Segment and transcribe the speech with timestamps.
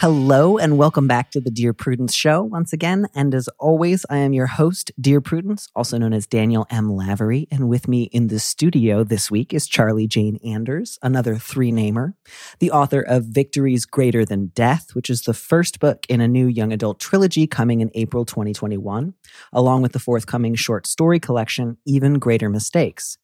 [0.00, 3.06] Hello and welcome back to the Dear Prudence Show once again.
[3.14, 6.96] And as always, I am your host, Dear Prudence, also known as Daniel M.
[6.96, 7.46] Lavery.
[7.50, 12.14] And with me in the studio this week is Charlie Jane Anders, another three namer,
[12.60, 16.46] the author of Victories Greater Than Death, which is the first book in a new
[16.46, 19.12] young adult trilogy coming in April 2021,
[19.52, 23.18] along with the forthcoming short story collection, Even Greater Mistakes.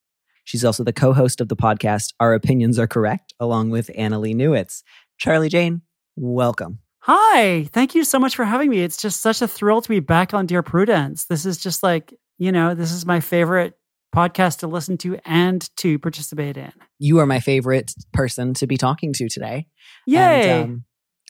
[0.44, 4.36] She's also the co host of the podcast, Our Opinions Are Correct, along with Annalee
[4.36, 4.82] Newitz.
[5.16, 5.80] Charlie Jane,
[6.16, 6.78] welcome.
[7.00, 8.80] Hi, thank you so much for having me.
[8.80, 11.26] It's just such a thrill to be back on Dear Prudence.
[11.26, 13.78] This is just like, you know, this is my favorite
[14.14, 16.72] podcast to listen to and to participate in.
[16.98, 19.66] You are my favorite person to be talking to today.
[20.06, 20.50] Yay.
[20.50, 20.84] And, um,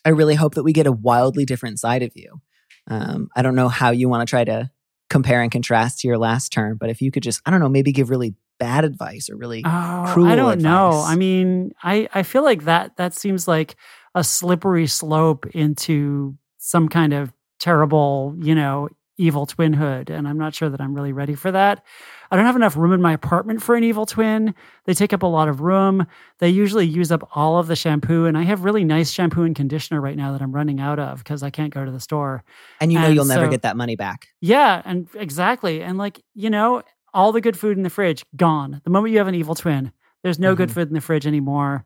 [0.05, 2.41] I really hope that we get a wildly different side of you.
[2.89, 4.71] Um, I don't know how you want to try to
[5.09, 7.69] compare and contrast to your last term, but if you could just, I don't know,
[7.69, 11.03] maybe give really bad advice or really Oh, cruel I don't know.
[11.05, 13.75] I mean, I, I feel like that that seems like
[14.17, 20.09] a slippery slope into some kind of terrible, you know, evil twinhood.
[20.09, 21.83] And I'm not sure that I'm really ready for that.
[22.29, 24.53] I don't have enough room in my apartment for an evil twin.
[24.85, 26.05] They take up a lot of room.
[26.39, 28.25] They usually use up all of the shampoo.
[28.25, 31.19] And I have really nice shampoo and conditioner right now that I'm running out of
[31.19, 32.43] because I can't go to the store.
[32.81, 34.27] and you know and you'll never get that money back.
[34.41, 35.81] Yeah, and exactly.
[35.81, 38.81] And like, you know, all the good food in the fridge gone.
[38.83, 39.91] The moment you have an evil twin,
[40.23, 40.73] there's no good Mhm.
[40.73, 41.85] food in the fridge anymore.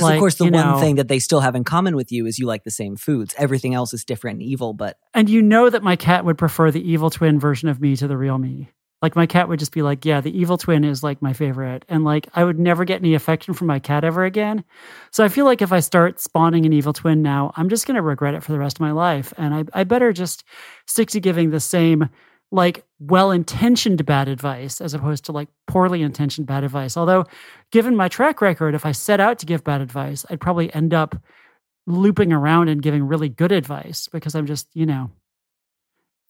[0.00, 2.26] Because of course, the one know- thing that they still have in common with you
[2.26, 3.34] is you like the same foods.
[3.38, 6.70] Everything else is different and evil, but And you know that my cat would prefer
[6.70, 8.70] the evil twin version of me to the real me.
[9.02, 11.86] Like my cat would just be like, yeah, the evil twin is like my favorite.
[11.88, 14.62] And like I would never get any affection from my cat ever again.
[15.10, 18.02] So I feel like if I start spawning an evil twin now, I'm just gonna
[18.02, 19.32] regret it for the rest of my life.
[19.38, 20.44] And I, I better just
[20.86, 22.10] stick to giving the same
[22.52, 26.96] like well-intentioned bad advice as opposed to like poorly intentioned bad advice.
[26.96, 27.24] Although
[27.70, 30.92] given my track record, if I set out to give bad advice, I'd probably end
[30.92, 31.16] up
[31.86, 35.10] looping around and giving really good advice because I'm just, you know,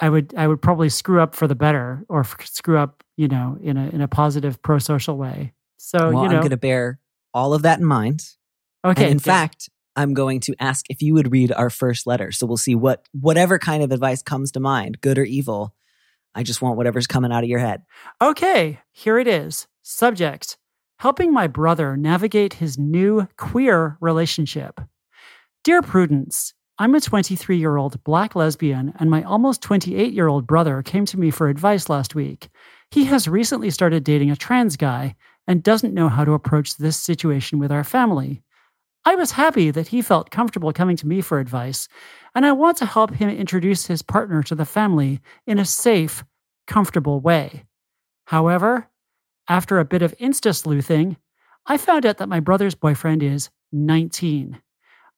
[0.00, 3.28] I would I would probably screw up for the better or f- screw up, you
[3.28, 5.52] know, in a in a positive pro-social way.
[5.76, 7.00] So, well, you I'm going to bear
[7.34, 8.24] all of that in mind.
[8.84, 9.04] okay.
[9.04, 9.24] and in good.
[9.24, 12.32] fact, I'm going to ask if you would read our first letter.
[12.32, 15.74] So we'll see what whatever kind of advice comes to mind, good or evil.
[16.34, 17.82] I just want whatever's coming out of your head.
[18.20, 19.66] Okay, here it is.
[19.82, 20.56] Subject
[21.00, 24.82] Helping my brother navigate his new queer relationship.
[25.64, 30.46] Dear Prudence, I'm a 23 year old black lesbian, and my almost 28 year old
[30.46, 32.50] brother came to me for advice last week.
[32.90, 36.98] He has recently started dating a trans guy and doesn't know how to approach this
[36.98, 38.42] situation with our family.
[39.04, 41.88] I was happy that he felt comfortable coming to me for advice,
[42.34, 46.22] and I want to help him introduce his partner to the family in a safe,
[46.66, 47.64] comfortable way.
[48.26, 48.88] However,
[49.48, 51.16] after a bit of insta sleuthing,
[51.66, 54.60] I found out that my brother's boyfriend is 19.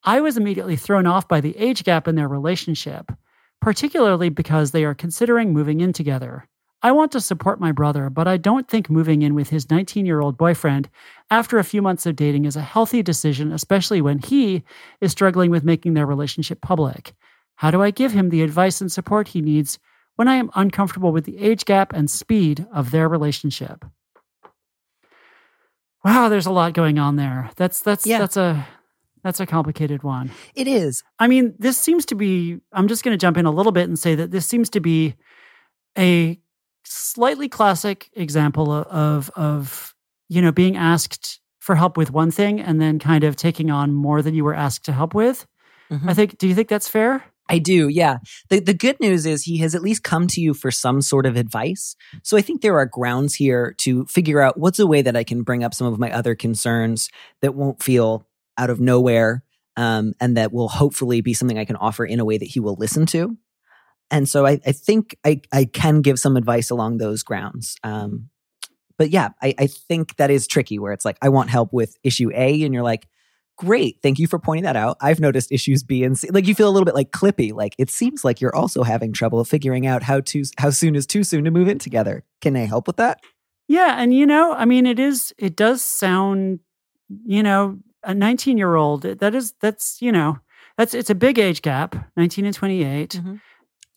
[0.04, 3.12] I was immediately thrown off by the age gap in their relationship,
[3.60, 6.48] particularly because they are considering moving in together.
[6.84, 10.04] I want to support my brother, but I don't think moving in with his 19
[10.04, 10.88] year old boyfriend
[11.30, 14.64] after a few months of dating is a healthy decision, especially when he
[15.00, 17.14] is struggling with making their relationship public.
[17.56, 19.78] How do I give him the advice and support he needs
[20.16, 23.84] when I am uncomfortable with the age gap and speed of their relationship?
[26.04, 27.50] Wow, there's a lot going on there.
[27.56, 28.18] That's that's Yeah.
[28.18, 28.66] that's a
[29.22, 30.32] that's a complicated one.
[30.56, 31.04] It is.
[31.20, 33.88] I mean, this seems to be, I'm just going to jump in a little bit
[33.88, 35.14] and say that this seems to be
[35.96, 36.40] a
[36.84, 39.94] slightly classic example of, of,
[40.28, 43.92] you know, being asked for help with one thing and then kind of taking on
[43.92, 45.46] more than you were asked to help with.
[45.90, 46.08] Mhm.
[46.08, 47.24] I think, do you think that's fair?
[47.48, 48.18] I do, yeah.
[48.50, 51.26] The the good news is he has at least come to you for some sort
[51.26, 51.96] of advice.
[52.22, 55.24] So I think there are grounds here to figure out what's a way that I
[55.24, 57.10] can bring up some of my other concerns
[57.42, 58.26] that won't feel
[58.56, 59.42] out of nowhere
[59.76, 62.60] um, and that will hopefully be something I can offer in a way that he
[62.60, 63.36] will listen to.
[64.12, 67.76] And so I, I think I, I can give some advice along those grounds.
[67.82, 68.28] Um,
[68.98, 71.96] but yeah, I, I think that is tricky where it's like, I want help with
[72.04, 73.08] issue A, and you're like,
[73.56, 74.96] great, thank you for pointing that out.
[75.00, 76.28] I've noticed issues B and C.
[76.30, 77.52] Like you feel a little bit like clippy.
[77.52, 81.06] Like it seems like you're also having trouble figuring out how to how soon is
[81.06, 82.24] too soon to move in together.
[82.40, 83.20] Can I help with that?
[83.68, 83.94] Yeah.
[83.98, 86.60] And, you know, I mean, it is, it does sound,
[87.24, 90.38] you know, a 19 year old, that is, that's, you know,
[90.76, 93.10] that's, it's a big age gap, 19 and 28.
[93.10, 93.40] Mhm.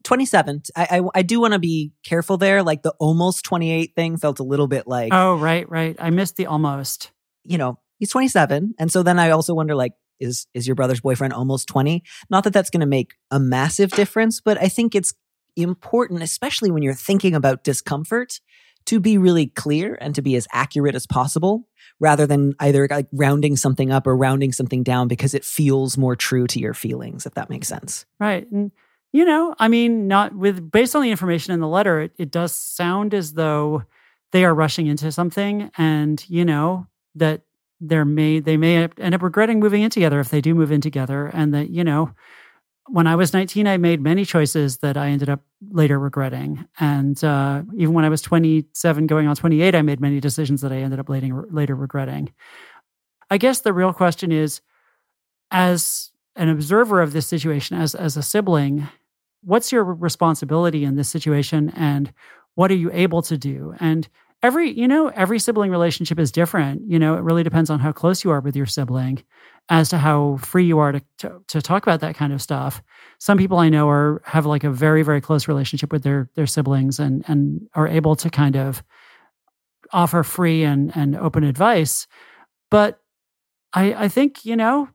[0.06, 0.62] 27.
[0.76, 2.64] I, I, I do want to be careful there.
[2.64, 5.96] Like the almost 28 thing felt a little bit like, Oh, right, right.
[6.00, 7.12] I missed the almost.
[7.44, 8.76] you know, he's 27.
[8.80, 12.02] And so then I also wonder, like, is, is your brother's boyfriend almost 20?
[12.30, 15.14] Not that that's going to make a massive difference, but I think it's
[15.58, 18.40] important, especially when you're thinking about discomfort,
[18.86, 21.68] to be really clear and to be as accurate as possible
[22.00, 26.16] rather than either like rounding something up or rounding something down because it feels more
[26.16, 28.06] true to your feelings, if that makes sense.
[28.20, 28.46] Right.
[28.52, 28.72] And,
[29.16, 32.32] you know, I mean, not with, based on the information in the letter, it, it
[32.32, 33.84] does sound as though
[34.34, 37.44] they are rushing into something and, you know, that
[37.80, 40.82] they're may, they may end up regretting moving in together if they do move in
[40.82, 41.28] together.
[41.28, 42.12] And that, you know,
[42.88, 46.66] when I was 19, I made many choices that I ended up later regretting.
[46.78, 50.74] And uh, even when I was 27, going on 28, I made many decisions that
[50.74, 52.34] I ended up later, later regretting.
[53.32, 54.60] I guess the real question is
[55.52, 58.90] as an observer of this situation, as, as a sibling,
[59.46, 62.12] what's your responsibility in this situation and
[62.56, 63.76] what are you able to do?
[63.80, 64.08] And
[64.42, 66.82] every, you know, every sibling relationship is different.
[66.88, 69.24] You know, it really depends on how close you are with your sibling
[69.70, 72.82] as to how free you are to, to, to talk about that kind of stuff.
[73.20, 76.48] Some people I know are have like a very, very close relationship with their their
[76.48, 78.84] siblings and and are able to kind of
[79.92, 82.08] offer free and and open advice.
[82.70, 83.00] But
[83.74, 84.90] I I think, you know,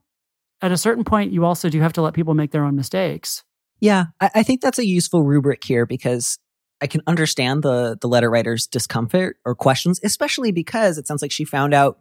[0.61, 3.43] at a certain point you also do have to let people make their own mistakes.
[3.81, 6.37] Yeah, I, I think that's a useful rubric here because
[6.79, 11.31] I can understand the the letter writer's discomfort or questions, especially because it sounds like
[11.31, 11.99] she found out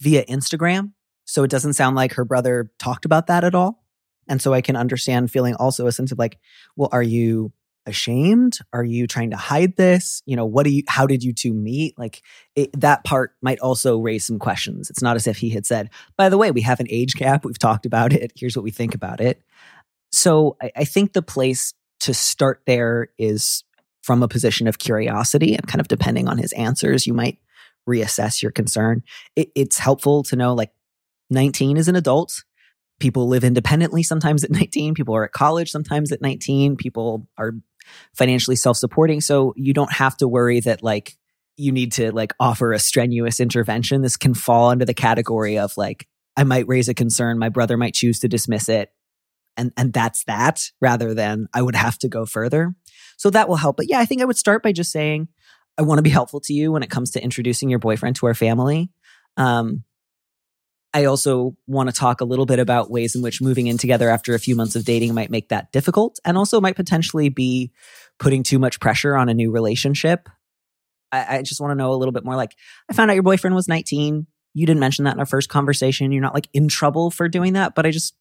[0.00, 0.92] via Instagram.
[1.24, 3.84] So it doesn't sound like her brother talked about that at all.
[4.28, 6.38] And so I can understand feeling also a sense of like,
[6.76, 7.52] well, are you
[7.86, 8.58] ashamed?
[8.72, 10.22] Are you trying to hide this?
[10.26, 11.98] You know, what do you, how did you two meet?
[11.98, 12.22] Like
[12.54, 14.90] it, that part might also raise some questions.
[14.90, 17.44] It's not as if he had said, by the way, we have an age gap.
[17.44, 18.32] We've talked about it.
[18.36, 19.42] Here's what we think about it.
[20.12, 23.64] So I, I think the place to start there is
[24.02, 27.38] from a position of curiosity and kind of depending on his answers, you might
[27.88, 29.02] reassess your concern.
[29.36, 30.72] It, it's helpful to know like
[31.30, 32.44] 19 is an adult.
[33.00, 34.94] People live independently sometimes at 19.
[34.94, 36.76] People are at college sometimes at 19.
[36.76, 37.54] People are
[38.14, 39.20] financially self supporting.
[39.20, 41.16] So you don't have to worry that like
[41.56, 44.02] you need to like offer a strenuous intervention.
[44.02, 46.06] This can fall under the category of like,
[46.36, 47.38] I might raise a concern.
[47.38, 48.92] My brother might choose to dismiss it.
[49.58, 52.74] And, and that's that rather than I would have to go further.
[53.18, 53.76] So that will help.
[53.76, 55.28] But yeah, I think I would start by just saying,
[55.76, 58.26] I want to be helpful to you when it comes to introducing your boyfriend to
[58.26, 58.90] our family.
[59.36, 59.84] Um,
[60.94, 64.08] I also want to talk a little bit about ways in which moving in together
[64.08, 67.72] after a few months of dating might make that difficult and also might potentially be
[68.18, 70.28] putting too much pressure on a new relationship.
[71.12, 72.36] I, I just want to know a little bit more.
[72.36, 72.56] Like,
[72.90, 74.26] I found out your boyfriend was 19.
[74.54, 76.10] You didn't mention that in our first conversation.
[76.10, 78.14] You're not like in trouble for doing that, but I just,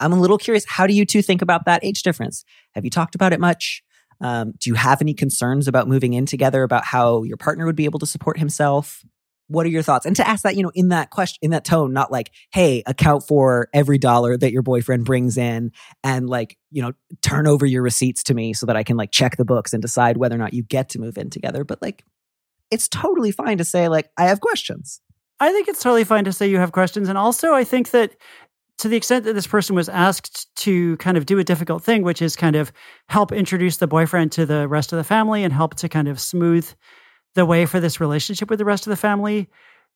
[0.00, 0.64] I'm a little curious.
[0.66, 2.44] How do you two think about that age difference?
[2.74, 3.82] Have you talked about it much?
[4.20, 7.76] Um, do you have any concerns about moving in together, about how your partner would
[7.76, 9.04] be able to support himself?
[9.46, 10.04] What are your thoughts?
[10.04, 12.82] And to ask that, you know, in that question, in that tone, not like, hey,
[12.86, 15.72] account for every dollar that your boyfriend brings in
[16.04, 16.92] and like, you know,
[17.22, 19.80] turn over your receipts to me so that I can like check the books and
[19.80, 21.64] decide whether or not you get to move in together.
[21.64, 22.04] But like,
[22.70, 25.00] it's totally fine to say, like, I have questions.
[25.40, 27.08] I think it's totally fine to say you have questions.
[27.08, 28.16] And also, I think that
[28.78, 32.02] to the extent that this person was asked to kind of do a difficult thing,
[32.02, 32.72] which is kind of
[33.08, 36.20] help introduce the boyfriend to the rest of the family and help to kind of
[36.20, 36.68] smooth
[37.34, 39.48] the way for this relationship with the rest of the family,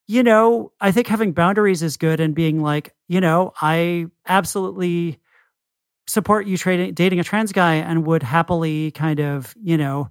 [0.06, 5.18] you know, I think having boundaries is good and being like, you know, I absolutely
[6.06, 10.10] support you trading dating a trans guy and would happily kind of, you know,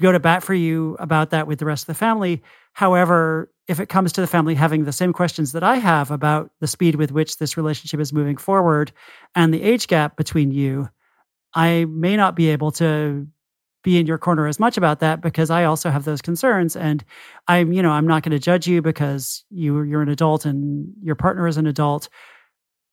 [0.00, 2.42] go to bat for you about that with the rest of the family.
[2.72, 6.50] However, if it comes to the family having the same questions that I have about
[6.60, 8.92] the speed with which this relationship is moving forward
[9.34, 10.88] and the age gap between you,
[11.54, 13.26] I may not be able to
[13.82, 16.76] be in your corner as much about that because I also have those concerns.
[16.76, 17.04] And
[17.48, 20.92] I'm you know I'm not going to judge you because you you're an adult and
[21.02, 22.08] your partner is an adult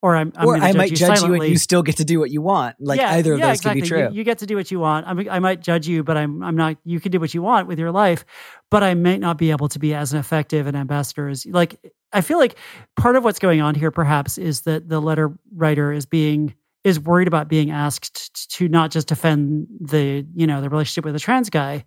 [0.01, 1.47] or I'm, I'm or I might you judge you silently.
[1.47, 2.75] and you still get to do what you want.
[2.79, 3.81] Like Yeah, either of yeah, those exactly.
[3.81, 4.09] can be true.
[4.11, 5.07] You, you get to do what you want.
[5.07, 6.77] I, mean, I might judge you, but I'm I'm not.
[6.83, 8.25] You can do what you want with your life,
[8.69, 11.79] but I may not be able to be as an effective an ambassador as like.
[12.13, 12.57] I feel like
[12.95, 16.99] part of what's going on here, perhaps, is that the letter writer is being is
[16.99, 21.19] worried about being asked to not just defend the you know the relationship with a
[21.19, 21.85] trans guy,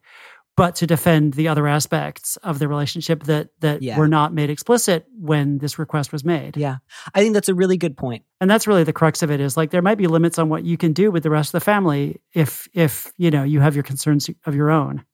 [0.61, 3.97] but to defend the other aspects of the relationship that that Yeah.
[3.99, 6.57] were not made explicit when this request was made.
[6.57, 6.77] yeah.
[7.15, 8.25] I think that's a really good point.
[8.41, 10.65] And that's really the crux of it is like there might be limits on what
[10.65, 13.75] you can do with the rest of the family if if you know you have
[13.75, 15.05] your concerns of your own.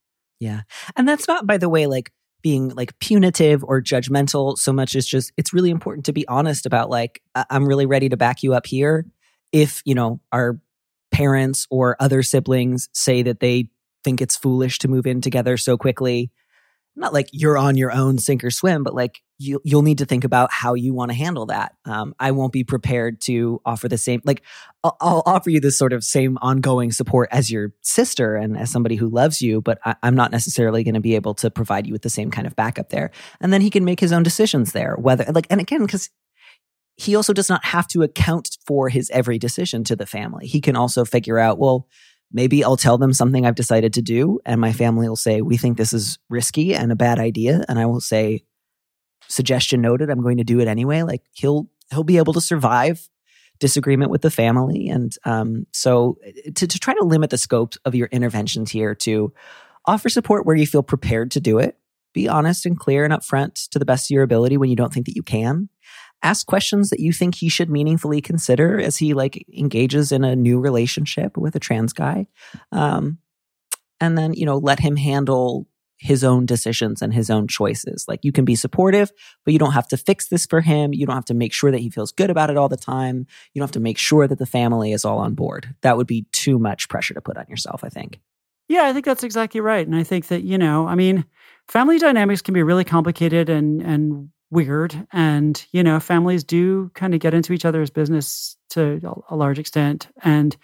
[0.40, 0.62] Yeah.
[0.96, 2.12] And that's not, by the way, like
[2.42, 6.66] being like punitive or judgmental so much as just it's really important to be honest
[6.66, 9.06] about like I- I'm really ready to back you up here
[9.52, 10.58] if, you know, our
[11.12, 13.68] parents or other siblings say that they
[14.06, 16.30] think it's foolish to move in together so quickly.
[16.98, 20.06] Not like you're on your own sink or swim, but like you, you'll need to
[20.06, 21.74] think about how you want to handle that.
[21.84, 24.42] Um, I won't be prepared to offer the same, like,
[24.82, 28.70] I'll, I'll offer you this sort of same ongoing support as your sister and as
[28.70, 31.86] somebody who loves you, but I, I'm not necessarily going to be able to provide
[31.86, 33.10] you with the same kind of backup there.
[33.40, 36.08] And then he can make his own decisions there, whether, like, and again, because
[36.96, 40.46] he also does not have to account for his every decision to the family.
[40.46, 41.88] He can also figure out, well,
[42.32, 45.56] maybe I'll tell them something I've decided to do, and my family will say, we
[45.56, 47.64] think this is risky and a bad idea.
[47.68, 48.44] And I will say,
[49.28, 51.02] suggestion noted, I'm going to do it anyway.
[51.02, 53.08] Like he'll, he'll be able to survive
[53.58, 54.88] disagreement with the family.
[54.88, 56.18] And um, so
[56.54, 59.32] to, to try to limit the scope of your interventions here to
[59.86, 61.78] offer support where you feel prepared to do it.
[62.12, 64.92] Be honest and clear and upfront to the best of your ability when you don't
[64.92, 65.68] think that you can
[66.22, 70.36] ask questions that you think he should meaningfully consider as he like engages in a
[70.36, 72.26] new relationship with a trans guy.
[72.72, 73.18] Um,
[74.00, 75.66] and then you know let him handle
[75.98, 78.04] his own decisions and his own choices.
[78.06, 79.10] Like you can be supportive
[79.44, 80.92] but you don't have to fix this for him.
[80.92, 83.26] You don't have to make sure that he feels good about it all the time.
[83.54, 85.74] You don't have to make sure that the family is all on board.
[85.80, 88.20] That would be too much pressure to put on yourself i think.
[88.68, 89.86] Yeah, I think that's exactly right.
[89.86, 91.24] And I think that, you know, I mean,
[91.68, 95.06] family dynamics can be really complicated and and weird.
[95.12, 99.58] And, you know, families do kind of get into each other's business to a- large
[99.58, 100.08] extent.
[100.22, 100.56] And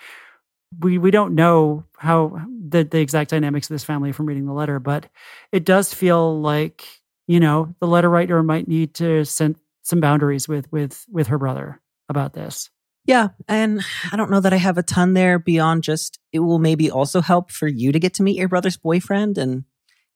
[0.81, 4.53] we we don't know how the, the exact dynamics of this family from reading the
[4.53, 5.09] letter, but
[5.51, 6.87] it does feel like,
[7.27, 11.39] you know, the letter writer might need to set some boundaries with with with her
[11.39, 12.71] brother about this.
[13.05, 13.29] Yeah.
[13.49, 16.91] And I don't know that I have a ton there beyond just it will maybe
[16.91, 19.65] also help for you to get to meet your brother's boyfriend and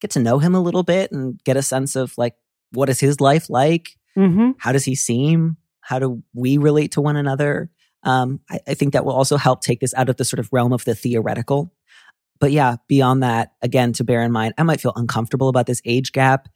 [0.00, 2.34] get to know him a little bit and get a sense of like,
[2.72, 3.90] what is his life like?
[4.16, 4.52] Mm-hmm.
[4.58, 5.56] How does he seem?
[5.80, 7.70] How do we relate to one another?
[8.02, 10.48] Um, I, I think that will also help take this out of the sort of
[10.52, 11.72] realm of the theoretical.
[12.38, 15.80] But yeah, beyond that, again, to bear in mind, I might feel uncomfortable about this
[15.84, 16.48] age gap.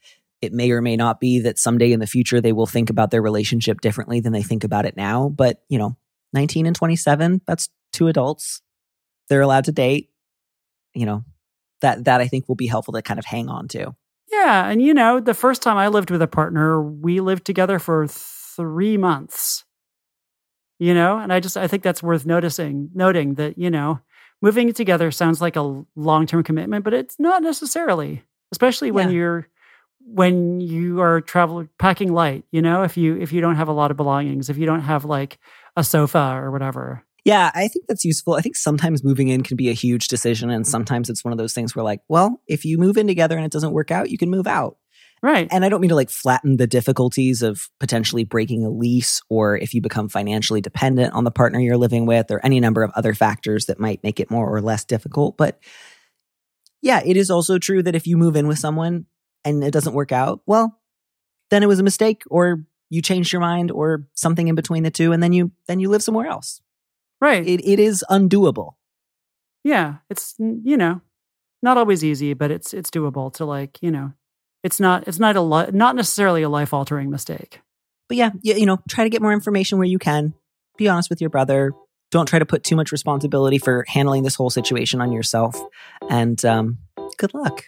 [0.43, 3.11] It may or may not be that someday in the future they will think about
[3.11, 5.29] their relationship differently than they think about it now.
[5.29, 5.97] But, you know,
[6.33, 8.63] 19 and 27, that's two adults.
[9.29, 10.11] They're allowed to date.
[10.95, 11.25] You know,
[11.83, 13.95] that that I think will be helpful to kind of hang on to.
[14.31, 17.79] Yeah, and you know, the first time I lived with a partner, we lived together
[17.79, 19.65] for three months.
[20.79, 24.01] You know, and I just I think that's worth noticing, noting that you know,
[24.41, 28.23] moving together sounds like a long term commitment, but it's not necessarily,
[28.53, 29.15] especially when Yeah.
[29.17, 29.49] you're
[30.07, 32.45] when you are traveling packing light.
[32.51, 34.81] You know, if you if you don't have a lot of belongings, if you don't
[34.81, 35.39] have like
[35.77, 37.05] a sofa or whatever.
[37.25, 38.35] Yeah, I think that's useful.
[38.35, 40.51] I think sometimes moving in can be a huge decision.
[40.51, 43.37] And sometimes it's one of those things where, like, well, if you move in together
[43.37, 44.77] and it doesn't work out, you can move out.
[45.23, 45.49] Right.
[45.51, 49.59] And I don't mean to like flatten the difficulties of potentially breaking a lease or
[49.59, 52.91] if you become financially dependent on the partner you're living with or any number of
[52.95, 55.37] other factors that might make it more or less difficult.
[55.37, 55.61] But
[56.81, 59.05] yeah, it is also true that if you move in with someone
[59.45, 60.81] and it doesn't work out, well,
[61.51, 64.91] then it was a mistake or you changed your mind or something in between the
[64.91, 66.63] two and then you then you live somewhere else.
[67.21, 67.47] Right.
[67.47, 68.75] It it is undoable.
[69.65, 71.01] yeah it's you know
[71.63, 74.13] not always easy but it's it's doable to like you know
[74.63, 77.61] it's not it's not a li- not necessarily a life altering mistake
[78.09, 80.35] But yeah, you, you know, try to get more information where you can.
[80.77, 81.73] Be honest with your brother.
[82.11, 85.55] Don't try to put too much responsibility for handling this whole situation on yourself.
[86.11, 86.79] And um,
[87.19, 87.67] good luck.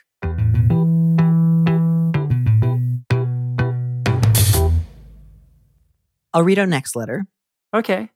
[6.34, 7.26] I'll read our next letter.
[7.74, 8.10] okay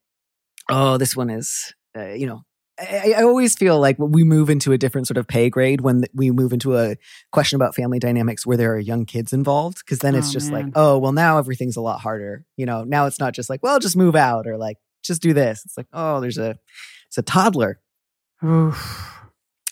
[0.68, 2.42] Oh, this one is, uh, you know,
[2.78, 6.04] I, I always feel like we move into a different sort of pay grade when
[6.12, 6.96] we move into a
[7.32, 9.84] question about family dynamics where there are young kids involved.
[9.86, 12.44] Cause then it's Oh, just like, oh, well, now everything's a lot harder.
[12.56, 15.32] You know, now it's not just like, well, just move out or like, just do
[15.32, 15.62] this.
[15.64, 16.58] It's like, oh, there's a,
[17.06, 17.80] it's a toddler.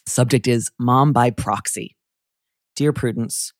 [0.06, 1.96] Subject is mom by proxy.
[2.76, 3.52] Dear Prudence,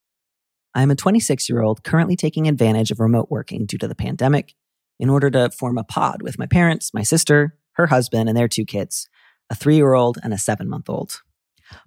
[0.73, 3.95] I am a 26 year old currently taking advantage of remote working due to the
[3.95, 4.53] pandemic
[4.99, 8.47] in order to form a pod with my parents, my sister, her husband, and their
[8.47, 9.09] two kids,
[9.49, 11.21] a three year old and a seven month old.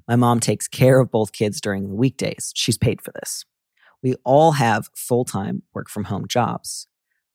[0.07, 2.53] My mom takes care of both kids during the weekdays.
[2.55, 3.45] She's paid for this.
[4.03, 6.87] We all have full time work from home jobs.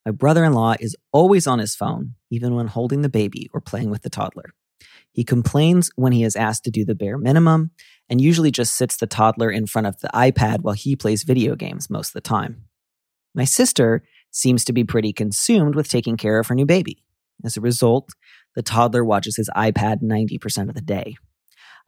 [0.06, 3.62] My brother in law is always on his phone, even when holding the baby or
[3.62, 4.54] playing with the toddler.
[5.14, 7.72] He complains when he is asked to do the bare minimum
[8.10, 11.56] and usually just sits the toddler in front of the iPad while he plays video
[11.56, 12.66] games most of the time.
[13.34, 17.04] My sister seems to be pretty consumed with taking care of her new baby.
[17.46, 18.10] As a result,
[18.56, 21.16] the toddler watches his iPad 90% of the day.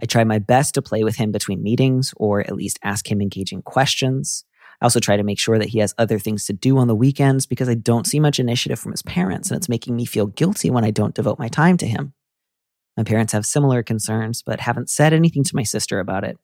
[0.02, 3.22] I try my best to play with him between meetings or at least ask him
[3.22, 4.44] engaging questions.
[4.82, 6.96] I also try to make sure that he has other things to do on the
[6.96, 10.28] weekends because I don't see much initiative from his parents, and it's making me feel
[10.28, 12.14] guilty when I don't devote my time to him.
[12.98, 16.38] My parents have similar concerns, but haven't said anything to my sister about it.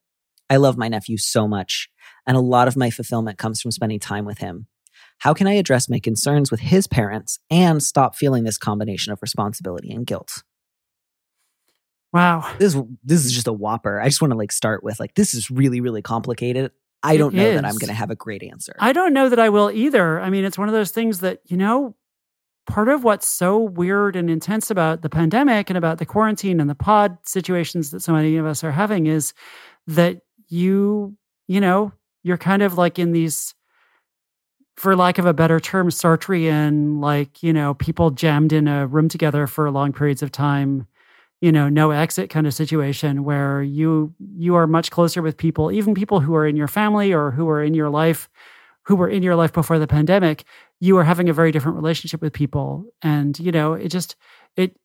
[0.49, 1.89] I love my nephew so much,
[2.25, 4.67] and a lot of my fulfillment comes from spending time with him.
[5.21, 9.19] How can I address my concerns with his parents and stop feeling this combination of
[9.21, 10.41] responsibility and guilt?
[12.11, 12.51] Wow.
[12.57, 14.01] This is this is just a whopper.
[14.01, 16.71] I just want to like start with like this is really really complicated.
[17.03, 18.75] I don't It know that I'm going to have a great answer.
[18.79, 20.19] I don't know that I will either.
[20.19, 21.95] I mean, it's one of those things that, you know,
[22.65, 26.69] part of what's so weird and intense about the pandemic and about the quarantine and
[26.69, 29.33] the pod situations that so many of us are having is
[29.85, 31.15] that you,
[31.47, 31.91] you know,
[32.23, 33.53] you're kind of like in these,
[34.81, 39.07] for lack of a better term, Sartrean, like, you know, people jammed in a room
[39.07, 40.87] together for long periods of time
[41.41, 45.71] you know no exit kind of situation where you you are much closer with people
[45.71, 48.29] even people who are in your family or who are in your life
[48.83, 50.43] who were in your life before the pandemic
[50.79, 52.85] you are having a very different relationship with people.
[53.01, 54.15] And you know it just
[54.55, 54.75] it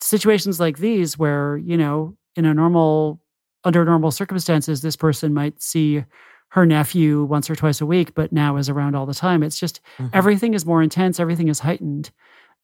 [0.00, 3.20] situations like these where you know in a normal
[3.64, 6.04] under normal circumstances this person might see
[6.50, 9.58] her nephew once or twice a week but now is around all the time it's
[9.58, 10.10] just Mhm.
[10.12, 12.10] everything is more intense everything is heightened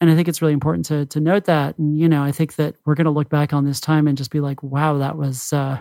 [0.00, 2.56] and i think it's really important to to note that and you know i think
[2.56, 5.16] that we're going to look back on this time and just be like wow that
[5.16, 5.78] was uh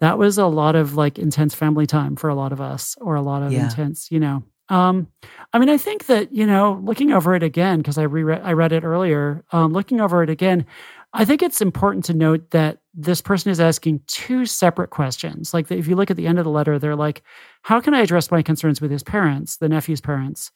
[0.00, 3.14] that was a lot of like intense family time for a lot of us or
[3.16, 3.64] a lot of Yeah.
[3.64, 5.06] intense you know um
[5.52, 8.52] i mean i think that you know looking over it again because i reread i
[8.52, 10.64] read it earlier um looking over it again
[11.12, 15.54] i think it's important to note that this person is asking two separate questions.
[15.54, 17.22] Like if you look at the end of the letter they're like
[17.62, 20.50] how can i address my concerns with his parents the nephew's parents?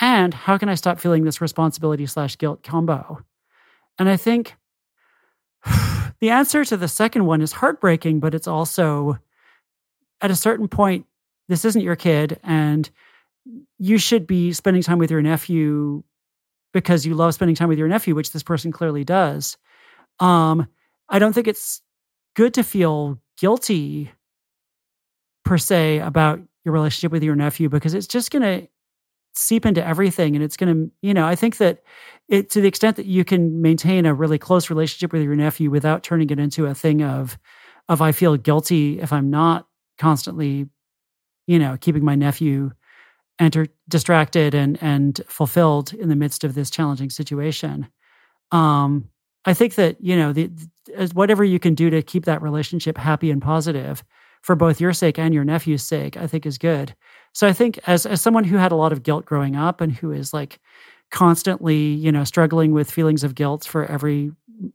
[0.00, 3.20] And how can i stop feeling this responsibility slash guilt combo?
[3.98, 4.56] And i think
[6.20, 9.18] the answer to the second one is heartbreaking but it's also
[10.20, 11.06] at a certain point
[11.48, 12.90] this isn't your kid and
[13.78, 16.02] you should be spending time with your nephew
[16.74, 19.56] because you love spending time with your nephew which this person clearly does
[20.20, 20.66] um
[21.08, 21.80] i don't think it's
[22.34, 24.10] good to feel guilty
[25.44, 28.68] per se about your relationship with your nephew because it's just going to
[29.34, 31.82] seep into everything and it's going to you know i think that
[32.28, 35.70] it to the extent that you can maintain a really close relationship with your nephew
[35.70, 37.38] without turning it into a thing of
[37.88, 39.66] of i feel guilty if i'm not
[39.98, 40.66] constantly
[41.46, 42.70] you know keeping my nephew
[43.38, 47.88] enter distracted and and fulfilled in the midst of this challenging situation.
[48.52, 49.08] Um
[49.48, 50.50] i think that you know the,
[50.94, 54.04] as whatever you can do to keep that relationship happy and positive
[54.42, 56.94] for both your sake and your nephew's sake i think is good.
[57.32, 59.92] So i think as as someone who had a lot of guilt growing up and
[59.92, 60.60] who is like
[61.10, 64.30] constantly you know struggling with feelings of guilt for every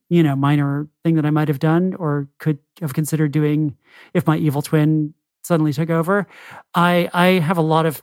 [0.10, 3.76] you know minor thing that i might have done or could have considered doing
[4.14, 6.26] if my evil twin suddenly took over
[6.74, 8.02] i i have a lot of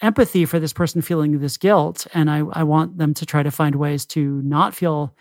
[0.00, 3.50] empathy for this person feeling this guilt and i i want them to try to
[3.50, 5.14] find ways to not feel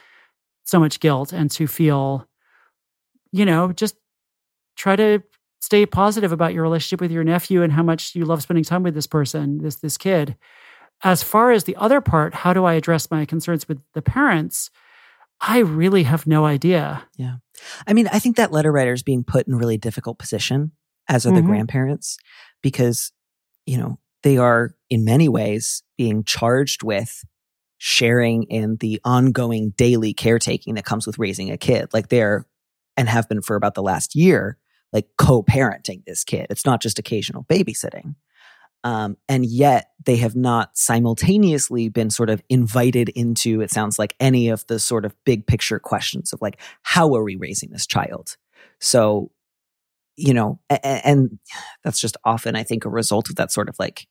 [0.67, 2.27] so much guilt and to feel
[3.32, 3.95] you know just
[4.75, 5.23] try to
[5.60, 8.84] stay positive about your relationship with your nephew and how much you love spending time
[8.84, 10.36] with this person this this kid
[11.03, 14.69] as far as the other part how do i address my concerns with the parents
[15.41, 17.38] i really have no idea Yeah.
[17.88, 20.73] I mean, I think that letter writer is being put in a really difficult position,
[21.10, 21.45] as are the Mhm.
[21.47, 22.17] grandparents,
[22.62, 23.12] because,
[23.65, 27.23] you know, they are in many ways being charged with
[27.77, 31.89] sharing in the ongoing daily caretaking that comes with raising a kid.
[31.93, 32.45] Like they're,
[32.95, 34.57] and have been for about the last year,
[34.91, 36.47] like co parenting this kid.
[36.49, 38.15] It's not just occasional babysitting.
[38.83, 44.15] Um, and yet they have not simultaneously been sort of invited into, it sounds like,
[44.19, 47.85] any of the sort of big picture questions of like, how are we raising this
[47.85, 48.37] child?
[48.79, 49.31] So,
[50.15, 51.39] you know, a- a- and
[51.83, 54.07] that's just often, I think, a result of that sort of like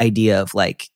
[0.00, 0.90] idea of like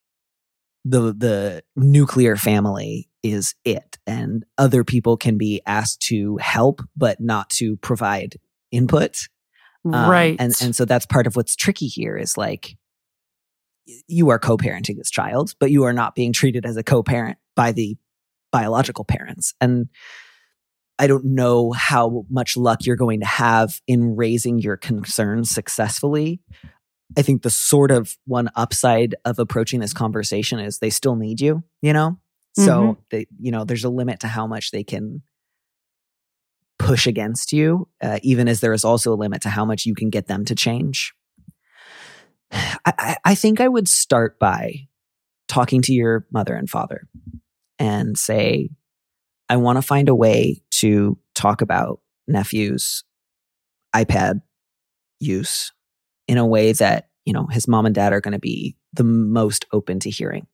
[0.84, 7.20] the the nuclear family is it, and other people can be asked to help, but
[7.20, 8.36] not to provide
[8.70, 9.28] input.
[9.84, 12.76] Um, right And and so that's part of what's tricky here is like
[14.06, 17.72] you are co-parenting this child, but you are not being treated as a co-parent by
[17.72, 17.96] the
[18.52, 19.54] biological parents.
[19.60, 19.88] And
[20.98, 26.40] I don't know how much luck you're going to have in raising your concerns successfully.
[27.16, 31.40] I think the sort of one upside of approaching this conversation is they still need
[31.40, 32.18] you, you know?
[32.56, 35.22] So they, you know, there's a limit to how much they can
[36.78, 39.94] push against you, uh, even as there is also a limit to how much you
[39.94, 41.14] can get them to change.
[42.52, 44.88] I, I, I think I would start by
[45.48, 47.08] talking to your mother and father
[47.78, 48.70] and say,
[49.48, 53.04] I want to find a way to talk about nephew's
[53.94, 54.42] iPad
[55.18, 55.72] use
[56.30, 59.02] in a way that, you know, his mom and dad are going to be the
[59.02, 60.46] most open to hearing.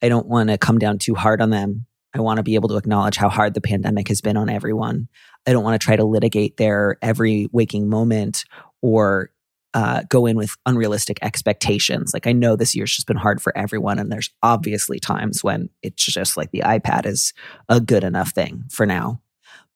[0.00, 1.84] I don't want to come down too hard on them.
[2.14, 5.08] I want to be able to acknowledge how hard the pandemic has been on everyone.
[5.46, 8.46] I don't want to try to litigate their every waking moment
[8.80, 9.30] or
[9.74, 12.14] uh, go in with unrealistic expectations.
[12.14, 15.68] Like I know this year's just been hard for everyone, and there's obviously times when
[15.82, 17.34] it's just like the iPad is
[17.68, 19.20] a good enough thing for now.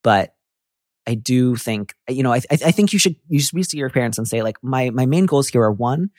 [0.02, 0.33] But
[1.06, 3.90] I do think, you know, I, I think you should you should speak to your
[3.90, 6.10] parents and say like my my main goals here are one,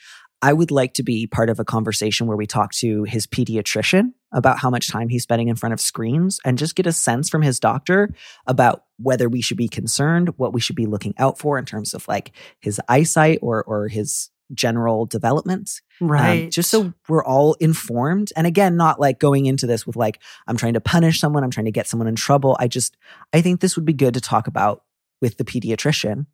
[0.41, 4.12] I would like to be part of a conversation where we talk to his pediatrician
[4.32, 7.30] about how much time he's spending in front of screens and just get a sense
[7.30, 8.13] from his doctor
[8.45, 11.93] about whether we should be concerned, what we should be looking out for in terms
[11.93, 15.81] of like his eyesight or or his general development.
[16.01, 16.43] Um, right.
[16.43, 18.31] Um, just so we're all informed.
[18.36, 21.51] And again, not like going into this with like, I'm trying to punish someone, I'm
[21.51, 22.55] trying to get someone in trouble.
[22.60, 22.97] I just,
[23.34, 24.84] I think this would be good to talk about
[25.21, 26.27] with the pediatrician.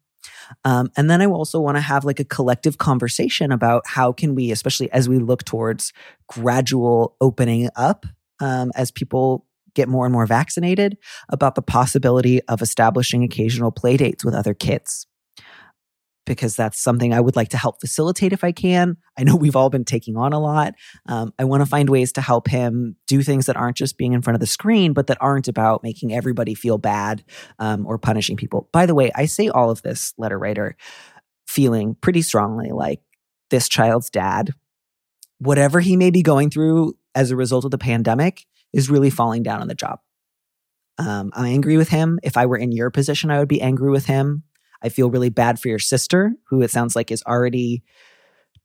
[0.65, 4.35] Um, and then I also want to have like a collective conversation about how can
[4.35, 5.93] we, especially as we look towards
[6.27, 8.05] gradual opening up
[8.39, 10.97] um, as people get more and more vaccinated,
[11.29, 15.07] about the possibility of establishing occasional play dates with other kids
[16.25, 18.97] because that's something I would like to help facilitate if I can.
[19.17, 20.75] I know we've all been taking on a lot.
[21.07, 24.13] Um, I want to find ways to help him do things that aren't just being
[24.13, 27.23] in front of the screen, but that aren't about making everybody feel bad
[27.59, 28.69] um, or punishing people.
[28.71, 30.75] By the way, I say all of this, letter writer,
[31.47, 33.01] feeling pretty strongly like
[33.49, 34.53] this child's dad,
[35.39, 39.43] whatever he may be going through as a result of the pandemic, is really falling
[39.43, 39.99] down on the job.
[40.97, 42.19] Um, I'm angry with him.
[42.23, 44.43] If I were in your position, I would be angry with him.
[44.83, 47.83] I feel really bad for your sister, who it sounds like is already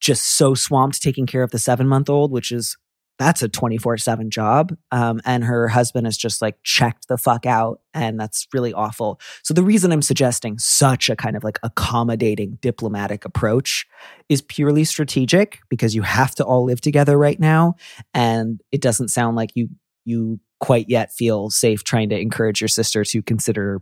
[0.00, 2.76] just so swamped taking care of the seven month old, which is
[3.18, 4.76] that's a 24 7 job.
[4.92, 7.80] Um, and her husband is just like checked the fuck out.
[7.94, 9.20] And that's really awful.
[9.42, 13.86] So the reason I'm suggesting such a kind of like accommodating diplomatic approach
[14.28, 17.76] is purely strategic because you have to all live together right now.
[18.12, 19.68] And it doesn't sound like you,
[20.04, 23.80] you quite yet feel safe trying to encourage your sister to consider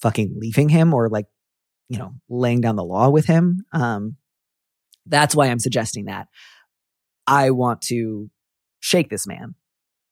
[0.00, 1.26] fucking leaving him or like,
[1.88, 3.64] you know, laying down the law with him.
[3.72, 4.16] Um,
[5.06, 6.28] that's why I'm suggesting that.
[7.26, 8.30] I want to
[8.80, 9.54] shake this man.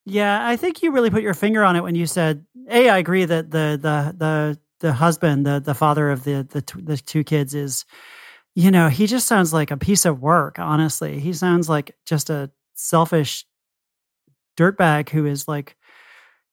[0.05, 2.98] Yeah, I think you really put your finger on it when you said, "A, I
[2.98, 7.24] agree that the the the the husband, the the father of the the the two
[7.24, 7.85] kids is,
[8.55, 10.59] you know, he just sounds like a piece of work.
[10.59, 13.44] Honestly, he sounds like just a selfish
[14.57, 15.77] dirtbag who is like,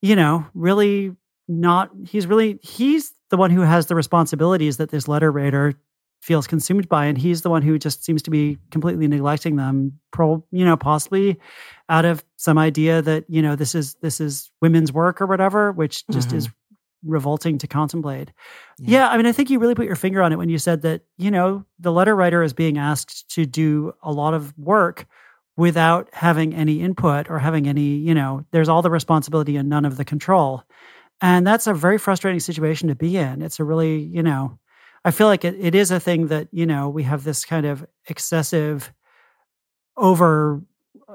[0.01, 1.15] you know, really
[1.47, 1.91] not.
[2.05, 5.73] He's really he's the one who has the responsibilities that this letter writer
[6.21, 9.99] feels consumed by and he's the one who just seems to be completely neglecting them
[10.11, 11.39] pro you know possibly
[11.87, 15.71] out of some idea that you know this is this is women's work or whatever
[15.71, 16.37] which just mm-hmm.
[16.37, 16.49] is
[17.03, 18.31] revolting to contemplate
[18.79, 19.01] yeah.
[19.01, 20.81] yeah i mean i think you really put your finger on it when you said
[20.81, 25.05] that you know the letter writer is being asked to do a lot of work
[25.57, 29.85] without having any input or having any you know there's all the responsibility and none
[29.85, 30.63] of the control
[31.21, 33.41] and that's a very frustrating situation to be in.
[33.41, 34.59] It's a really, you know,
[35.03, 37.65] I feel like it, it is a thing that, you know, we have this kind
[37.65, 38.91] of excessive
[39.95, 40.61] over,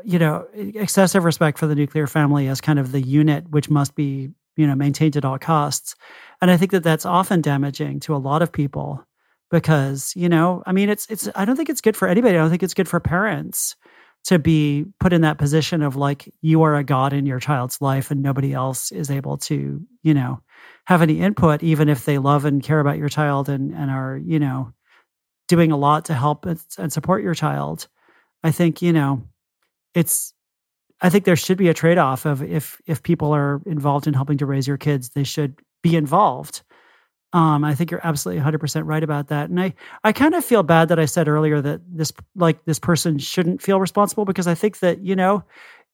[0.04, 3.94] you know, excessive respect for the nuclear family as kind of the unit which must
[3.94, 5.96] be, you know, maintained at all costs.
[6.40, 9.04] And I think that that's often damaging to a lot of people
[9.50, 12.36] because, you know, I mean, it's, it's, I don't think it's good for anybody.
[12.36, 13.76] I don't think it's good for parents
[14.24, 17.80] to be put in that position of like you are a god in your child's
[17.80, 20.40] life and nobody else is able to you know
[20.86, 24.16] have any input even if they love and care about your child and and are
[24.16, 24.72] you know
[25.48, 27.88] doing a lot to help and support your child
[28.44, 29.22] i think you know
[29.94, 30.32] it's
[31.00, 34.38] i think there should be a trade-off of if if people are involved in helping
[34.38, 36.62] to raise your kids they should be involved
[37.32, 39.50] um, I think you're absolutely 100% right about that.
[39.50, 42.78] And I, I kind of feel bad that I said earlier that this, like, this
[42.78, 45.44] person shouldn't feel responsible because I think that, you know,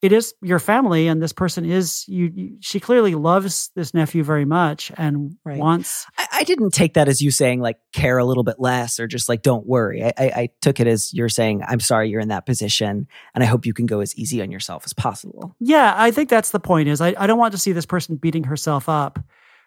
[0.03, 4.23] it is your family and this person is you, you she clearly loves this nephew
[4.23, 5.59] very much and right.
[5.59, 9.01] wants I, I, didn't take that as you saying like care a little bit less
[9.01, 12.11] or just like don't worry I, I, I took it as you're saying i'm sorry
[12.11, 14.93] you're in that position and i hope you can go as easy on yourself as
[14.93, 17.87] possible yeah i think that's the point is i, I don't want to see this
[17.87, 19.19] person beating herself up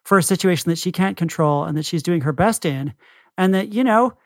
[0.09, 2.91] for a situation that she can't control and that she's doing her best in.
[3.37, 4.17] And that, you know,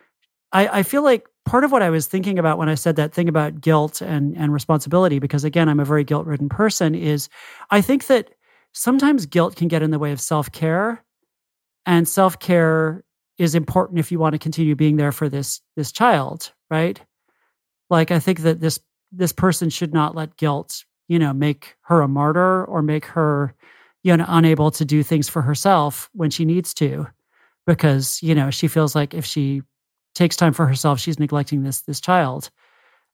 [0.54, 3.14] I, I feel like part of what I was thinking about when I said that
[3.14, 7.28] thing about guilt and, and responsibility, because again, I'm a very guilt ridden person, is
[7.70, 8.30] I think that
[8.72, 11.04] sometimes guilt can get in the way of self care.
[11.86, 13.04] And self care
[13.38, 16.98] is important if you want to continue being there for this this child, right?
[17.90, 18.80] Like I think that this
[19.12, 23.54] this person should not let guilt, you know, make her a martyr or make her
[24.04, 27.08] you know unable to do things for herself when she needs to
[27.66, 29.62] because you know she feels like if she
[30.16, 32.50] takes time for herself she's neglecting this this child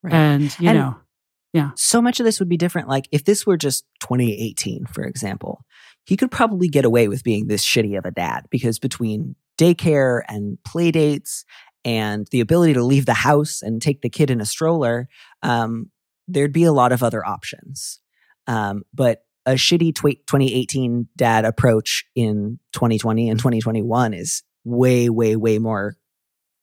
[0.02, 0.14] Right.
[0.14, 2.88] And, you And- know, so much of this would be different.
[2.88, 5.66] Like if this were just 2018, for example,
[6.06, 10.22] he could probably get away with being this shitty of a dad because between daycare
[10.30, 11.44] and play dates
[11.84, 15.10] and the ability to leave the house and take the kid in a stroller,
[15.44, 15.92] um,
[16.30, 18.00] there'd be a lot of other options.
[18.48, 25.36] Um, but a shitty tw- 2018 dad approach in 2020 and 2021 is way, way,
[25.36, 25.98] way more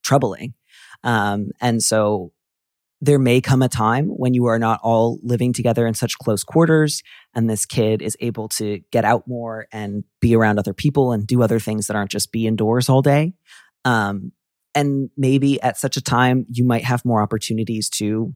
[0.05, 0.55] troubling.
[1.03, 2.33] Um, and so
[3.01, 6.45] there may come a time when you are not all living together in such close
[6.45, 7.03] quarters
[7.35, 11.27] and this kid is able to get out more and be around other people and
[11.27, 13.35] do other things that aren't just be indoors all day
[13.85, 14.33] um,
[14.75, 18.35] and maybe at such a time you might have more opportunities to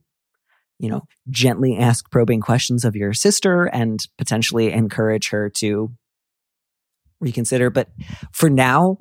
[0.81, 5.93] you know gently ask probing questions of your sister and potentially encourage her to
[7.21, 7.71] reconsider.
[7.71, 7.89] But
[8.33, 8.99] for now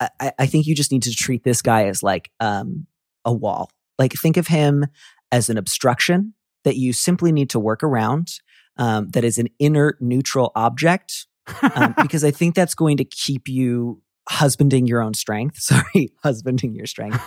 [0.00, 2.86] i, I think you just need to treat this guy as like um,
[3.24, 3.70] a wall.
[3.98, 4.86] Like think of him
[5.30, 6.34] as an obstruction
[6.64, 8.28] that you simply need to work around
[8.76, 11.26] um, that is an inert neutral object
[11.74, 16.74] um, because i think that's going to keep you husbanding your own strength sorry husbanding
[16.74, 17.20] your strength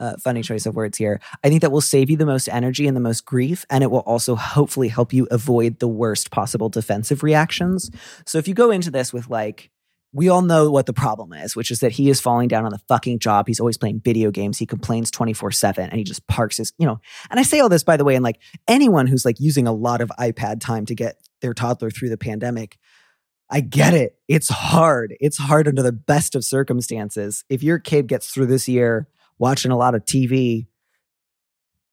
[0.00, 2.86] uh, funny choice of words here i think that will save you the most energy
[2.86, 6.68] and the most grief and it will also hopefully help you avoid the worst possible
[6.68, 7.90] defensive reactions
[8.26, 9.70] so if you go into this with like
[10.14, 12.70] we all know what the problem is, which is that he is falling down on
[12.70, 13.48] the fucking job.
[13.48, 14.58] He's always playing video games.
[14.58, 17.00] He complains 24 7 and he just parks his, you know.
[17.30, 19.72] And I say all this, by the way, and like anyone who's like using a
[19.72, 22.78] lot of iPad time to get their toddler through the pandemic,
[23.50, 24.16] I get it.
[24.28, 25.14] It's hard.
[25.20, 27.44] It's hard under the best of circumstances.
[27.48, 30.66] If your kid gets through this year watching a lot of TV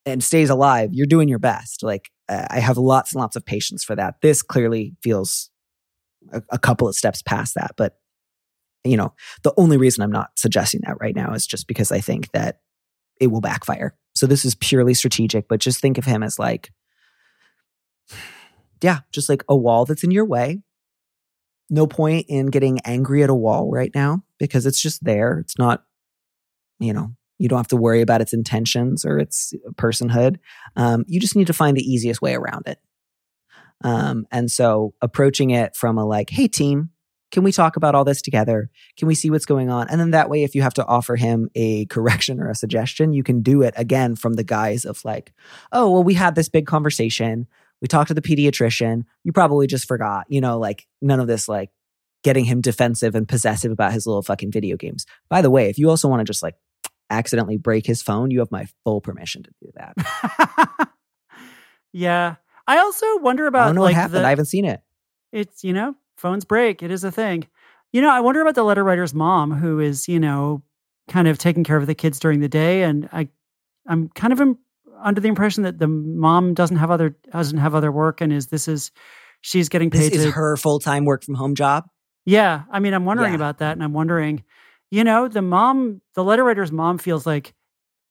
[0.05, 1.83] and stays alive, you're doing your best.
[1.83, 4.15] Like, I have lots and lots of patience for that.
[4.21, 5.49] This clearly feels
[6.31, 7.97] a, a couple of steps past that, but
[8.83, 11.99] you know, the only reason I'm not suggesting that right now is just because I
[11.99, 12.61] think that
[13.19, 13.95] it will backfire.
[14.15, 16.71] So this is purely strategic, but just think of him as like,
[18.81, 20.61] yeah, just like a wall that's in your way.
[21.71, 25.39] No point in getting angry at a wall right now because it's just there.
[25.39, 25.83] It's not,
[26.79, 30.37] you know, you don't have to worry about its intentions or its personhood.
[30.75, 32.77] Um, you just need to find the easiest way around it.
[33.83, 36.91] Um, and so approaching it from a like, hey, team,
[37.31, 38.69] can we talk about all this together?
[38.97, 39.87] Can we see what's going on?
[39.89, 43.13] And then that way, if you have to offer him a correction or a suggestion,
[43.13, 45.33] you can do it again from the guise of like,
[45.71, 47.47] oh, well, we had this big conversation.
[47.81, 49.05] We talked to the pediatrician.
[49.23, 51.69] You probably just forgot, you know, like none of this, like
[52.23, 55.05] getting him defensive and possessive about his little fucking video games.
[55.29, 56.55] By the way, if you also want to just like
[57.09, 60.89] accidentally break his phone, you have my full permission to do that.
[61.93, 62.35] yeah.
[62.67, 64.23] I also wonder I about don't know like what happened.
[64.23, 64.81] the- I haven't seen it.
[65.31, 67.47] it's you know phones break it is a thing
[67.91, 70.61] you know i wonder about the letter writer's mom who is you know
[71.09, 73.27] kind of taking care of the kids during the day and i
[73.87, 74.39] i'm kind of
[75.03, 78.47] under the impression that the mom doesn't have other doesn't have other work and is
[78.47, 78.91] this is
[79.41, 81.85] she's getting This paid is to her full time work from home job.
[82.25, 83.35] yeah i mean i'm wondering Yeah.
[83.37, 84.43] about that and i'm wondering
[84.91, 87.53] you know the mom the letter writer's mom feels like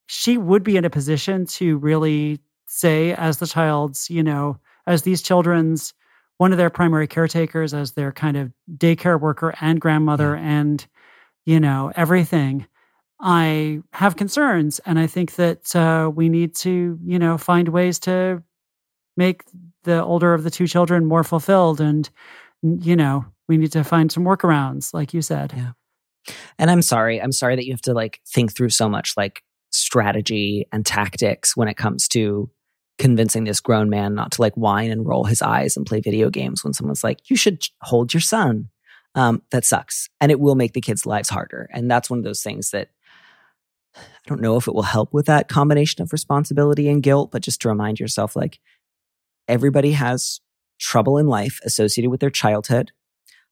[0.07, 5.03] she would be in a position to really say as the child's you know as
[5.03, 5.93] these children's
[6.37, 10.87] one of their primary caretakers as their kind of daycare worker and grandmother and
[11.45, 12.65] you know everything
[13.21, 17.99] i have concerns and i think that uh, we need to you know find ways
[17.99, 18.41] to
[19.17, 19.43] make
[19.83, 22.09] the older of the two children more fulfilled and
[22.61, 25.71] you know we need to find some workarounds like you said Yeah.
[26.57, 27.21] And I'm sorry.
[27.21, 31.55] I'm sorry that you have to like think through so much like strategy and tactics
[31.55, 32.49] when it comes to
[32.97, 36.29] convincing this grown man not to like whine and roll his eyes and play video
[36.29, 38.69] games when someone's like, you should hold your son.
[39.15, 40.07] Um, that sucks.
[40.21, 41.67] And it will make the kids' lives harder.
[41.73, 42.89] And that's one of those things that
[43.95, 47.41] I don't know if it will help with that combination of responsibility and guilt, but
[47.41, 48.59] just to remind yourself like
[49.47, 50.39] everybody has
[50.79, 52.91] trouble in life associated with their childhood.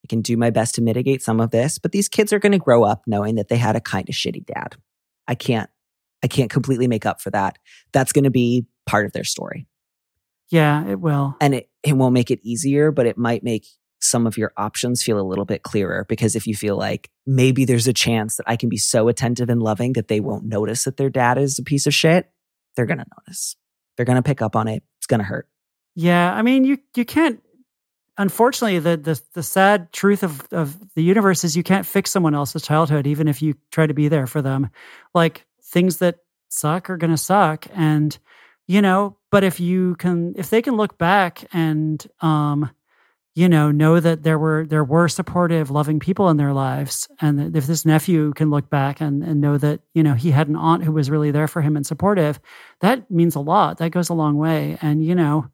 [0.03, 2.53] I can do my best to mitigate some of this, but these kids are going
[2.53, 4.75] to grow up knowing that they had a kind of shitty dad.
[5.27, 5.69] I can't,
[6.23, 7.57] I can't completely make up for that.
[7.91, 9.67] That's going to be part of their story.
[10.49, 13.67] yeah it will And it, it won't make it easier, but it might make
[13.99, 17.65] some of your options feel a little bit clearer because if you feel like maybe
[17.65, 20.85] there's a chance that I can be so attentive and loving that they won't notice
[20.85, 22.31] that their dad is a piece of shit,
[22.75, 23.55] they're going to notice.
[23.95, 24.83] They're going to pick up on it.
[24.97, 25.47] It's going to hurt.
[25.95, 27.41] Yeah, I mean, you you can't.
[28.17, 32.35] Unfortunately, the the the sad truth of of the universe is you can't fix someone
[32.35, 34.69] else's childhood, even if you try to be there for them.
[35.13, 38.17] Like things that suck are gonna suck, and
[38.67, 39.17] you know.
[39.31, 42.69] But if you can, if they can look back and um,
[43.39, 47.55] you know, know that there were there were supportive, loving people in their lives, and
[47.55, 50.57] if this nephew can look back and and know that you know he had an
[50.57, 52.37] aunt who was really there for him and supportive,
[52.81, 53.77] that means a lot.
[53.77, 55.47] That goes a long way, and you know,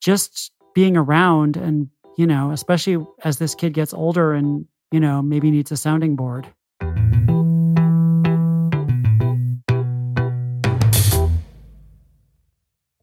[0.00, 5.22] just being around and you know, especially as this kid gets older and you know
[5.22, 6.48] maybe needs a sounding board.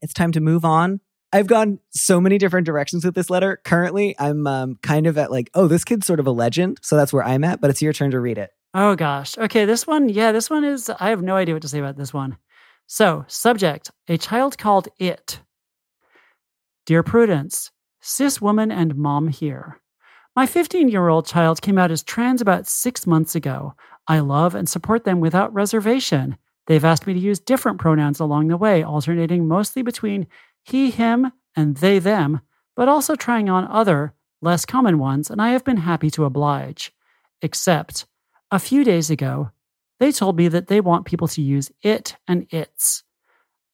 [0.01, 0.99] It's time to move on.
[1.33, 3.59] I've gone so many different directions with this letter.
[3.65, 6.79] Currently, I'm um, kind of at like, oh, this kid's sort of a legend.
[6.81, 8.51] So that's where I'm at, but it's your turn to read it.
[8.73, 9.37] Oh gosh.
[9.37, 11.97] Okay, this one, yeah, this one is I have no idea what to say about
[11.97, 12.37] this one.
[12.85, 15.41] So, subject, a child called it.
[16.85, 19.81] Dear Prudence, cis woman and mom here.
[20.35, 23.73] My 15 year old child came out as trans about six months ago.
[24.07, 26.37] I love and support them without reservation.
[26.67, 30.27] They've asked me to use different pronouns along the way, alternating mostly between
[30.67, 32.41] he, him, and they, them,
[32.75, 36.93] but also trying on other, less common ones, and I have been happy to oblige.
[37.41, 38.05] Except,
[38.51, 39.51] a few days ago,
[39.99, 43.03] they told me that they want people to use it and its.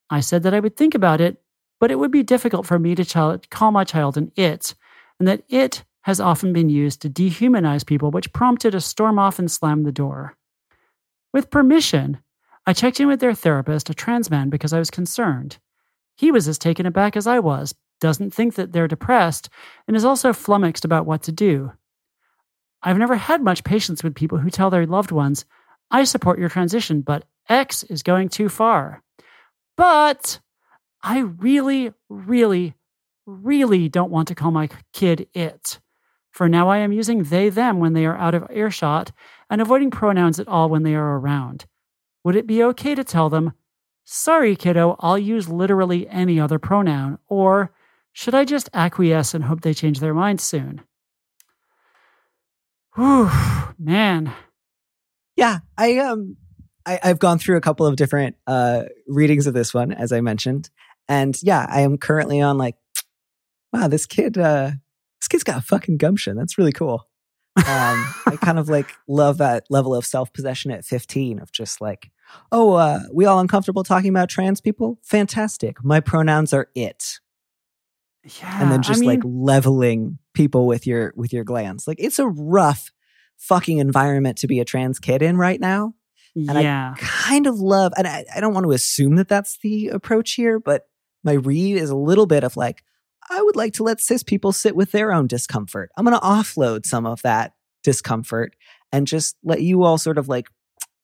[0.10, 1.42] I said that I would think about it,
[1.80, 4.76] but it would be difficult for me to call my child an it,
[5.18, 9.40] and that it has often been used to dehumanize people, which prompted a storm off
[9.40, 10.36] and slam the door.
[11.34, 12.20] With permission,
[12.68, 15.58] I checked in with their therapist, a trans man, because I was concerned.
[16.16, 19.50] He was as taken aback as I was, doesn't think that they're depressed,
[19.88, 21.72] and is also flummoxed about what to do.
[22.82, 25.46] I've never had much patience with people who tell their loved ones,
[25.90, 29.04] I support your transition, but X is going too far.
[29.78, 30.40] But
[31.02, 32.76] I really, really,
[33.26, 35.80] really don't want to call my kid it.
[36.32, 39.12] For now, I am using they, them when they are out of earshot
[39.50, 41.66] and avoiding pronouns at all when they are around.
[42.24, 43.54] Would it be okay to tell them,
[44.06, 47.20] Sorry, kiddo, I'll use literally any other pronoun.
[47.28, 47.72] Or
[48.12, 50.82] should I just acquiesce and hope they change their mind soon?
[52.96, 53.30] Whew,
[53.80, 54.32] man.
[55.36, 56.38] Yeah, I um
[56.86, 60.22] I, I've gone through a couple of different uh readings of this one, as I
[60.22, 60.70] mentioned.
[61.10, 62.76] And yeah, I am currently on like,
[63.72, 64.72] wow, this kid uh
[65.20, 66.38] this kid's got a fucking gumption.
[66.38, 67.08] That's really cool.
[67.58, 67.66] Um
[68.28, 72.12] I kind of like love that level of self-possession at 15 of just like,
[72.52, 75.00] oh, uh, we all uncomfortable talking about trans people?
[75.04, 75.84] Fantastic.
[75.84, 77.20] My pronouns are it.
[78.40, 78.62] Yeah.
[78.62, 81.88] and then just I mean, like leveling people with your with your glands.
[81.88, 82.90] Like it's a rough
[83.38, 85.94] fucking environment to be a trans kid in right now.
[86.36, 86.96] And yeah.
[86.96, 90.34] I kind of love, and I, I don't want to assume that that's the approach
[90.34, 90.88] here, but
[91.24, 92.84] my read is a little bit of like,
[93.30, 95.92] I would like to let cis people sit with their own discomfort.
[95.96, 98.56] I'm going to offload some of that discomfort
[98.92, 100.48] and just let you all sort of like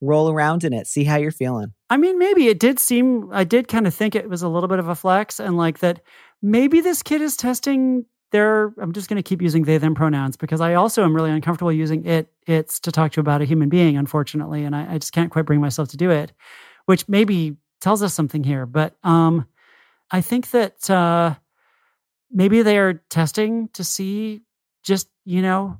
[0.00, 1.72] roll around in it, see how you're feeling.
[1.90, 4.68] I mean, maybe it did seem, I did kind of think it was a little
[4.68, 6.00] bit of a flex and like that
[6.42, 10.36] maybe this kid is testing their, I'm just going to keep using they, them pronouns
[10.36, 13.68] because I also am really uncomfortable using it, it's to talk to about a human
[13.68, 14.64] being, unfortunately.
[14.64, 16.32] And I, I just can't quite bring myself to do it,
[16.86, 18.66] which maybe tells us something here.
[18.66, 19.46] But um,
[20.10, 21.34] I think that uh,
[22.30, 24.42] maybe they are testing to see
[24.82, 25.78] just, you know,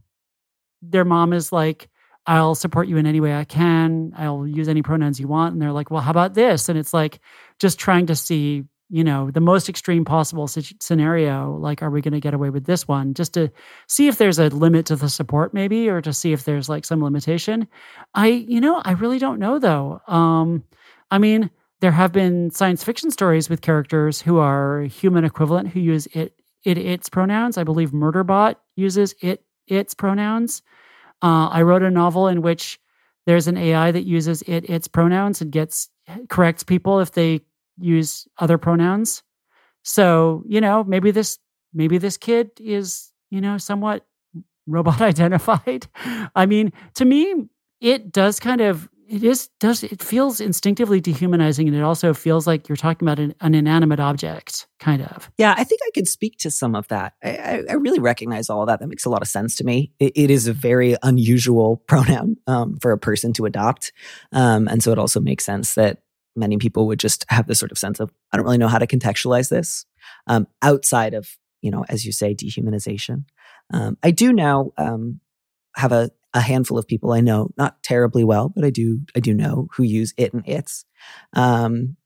[0.83, 1.89] their mom is like,
[2.27, 4.13] I'll support you in any way I can.
[4.17, 5.53] I'll use any pronouns you want.
[5.53, 6.69] And they're like, well, how about this?
[6.69, 7.21] And it's like
[7.59, 11.57] just trying to see, you know, the most extreme possible situ- scenario.
[11.57, 13.15] Like, are we going to get away with this one?
[13.15, 13.51] Just to
[13.89, 16.85] see if there's a limit to the support, maybe, or to see if there's like
[16.85, 17.67] some limitation.
[18.15, 20.01] I, you know, I really don't know though.
[20.07, 20.65] Um,
[21.11, 25.81] I mean, there have been science fiction stories with characters who are human equivalent who
[25.81, 27.57] use it, it, its pronouns.
[27.57, 30.63] I believe Murderbot uses it, its pronouns.
[31.23, 32.79] Uh, I wrote a novel in which
[33.27, 35.89] there's an AI that uses it, its pronouns and gets
[36.29, 37.41] corrects people if they
[37.79, 39.23] use other pronouns.
[39.83, 41.39] So, you know, maybe this
[41.73, 44.07] maybe this kid is, you know, somewhat
[44.67, 45.87] robot identified.
[46.35, 47.35] I mean, to me,
[47.81, 52.47] it does kind of it is does it feels instinctively dehumanizing and it also feels
[52.47, 56.07] like you're talking about an, an inanimate object kind of Yeah, I think I could
[56.07, 57.15] speak to some of that.
[57.23, 58.79] I, I, really recognize all of that.
[58.81, 59.93] That makes a lot of sense to me.
[59.99, 63.93] It, it is a very unusual pronoun um, for a person to adopt.
[64.33, 66.03] Um, and so it also makes sense that
[66.37, 68.79] many people would just have this sort of sense of, I don't really know how
[68.79, 69.85] to contextualize this
[70.29, 73.25] um, outside of, you know, as you say, dehumanization.
[73.73, 75.21] Um, I do now um,
[75.77, 79.21] have a, a handful of people I know, not terribly well, but I do, I
[79.21, 80.85] do know who use it and its.
[81.35, 81.97] Um,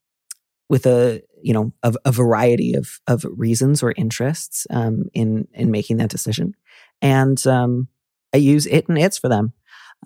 [0.69, 5.71] with a you know a, a variety of of reasons or interests um, in in
[5.71, 6.55] making that decision,
[7.03, 7.89] and um,
[8.33, 9.53] I use it and its for them.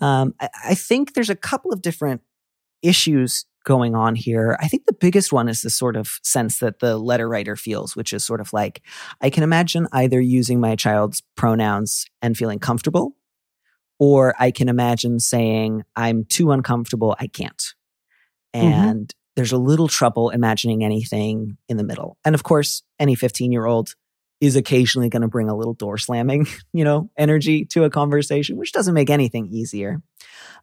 [0.01, 2.21] Um, I, I think there's a couple of different
[2.81, 4.57] issues going on here.
[4.61, 7.95] I think the biggest one is the sort of sense that the letter writer feels,
[7.95, 8.81] which is sort of like,
[9.21, 13.15] I can imagine either using my child's pronouns and feeling comfortable,
[13.99, 17.75] or I can imagine saying, I'm too uncomfortable, I can't.
[18.53, 22.17] And there's a little trouble imagining anything in the middle.
[22.25, 23.95] And of course, any 15 year old
[24.41, 28.57] is occasionally going to bring a little door slamming, you know, energy to a conversation,
[28.57, 30.01] which doesn't make anything easier.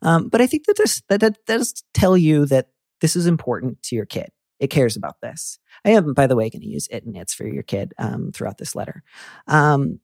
[0.03, 2.69] Um, but I think that this that, that does tell you that
[3.01, 4.31] this is important to your kid.
[4.59, 5.59] It cares about this.
[5.85, 8.33] I am, by the way, going to use it and its for your kid um,
[8.33, 9.03] throughout this letter.
[9.47, 10.01] Um,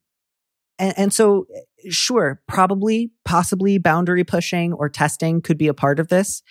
[0.78, 1.46] and, and so,
[1.88, 6.42] sure, probably, possibly boundary pushing or testing could be a part of this.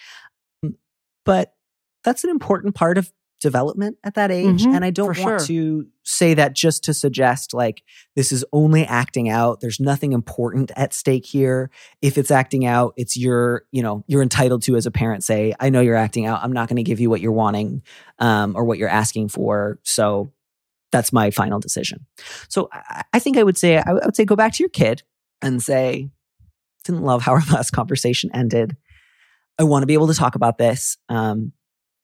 [1.25, 1.53] But
[2.03, 3.11] that's an important part of
[3.41, 4.63] development at that age.
[4.63, 5.47] Mhm, and I don't want sure.
[5.47, 7.81] to say that just to suggest like
[8.15, 9.61] this is only acting out.
[9.61, 11.71] There's nothing important at stake here.
[12.01, 15.53] If it's acting out, it's your, you know, you're entitled to as a parent say,
[15.59, 16.43] I know you're acting out.
[16.43, 17.81] I'm not going to give you what you're wanting
[18.19, 19.79] um, or what you're asking for.
[19.83, 20.31] So
[20.91, 22.05] that's my final decision.
[22.49, 22.69] So
[23.13, 25.03] I, think I would say, I would say go back to your kid
[25.41, 26.09] and say,
[26.83, 28.75] didn't love how our last conversation ended.
[29.57, 30.97] I want to be able to talk about this.
[31.09, 31.53] Um,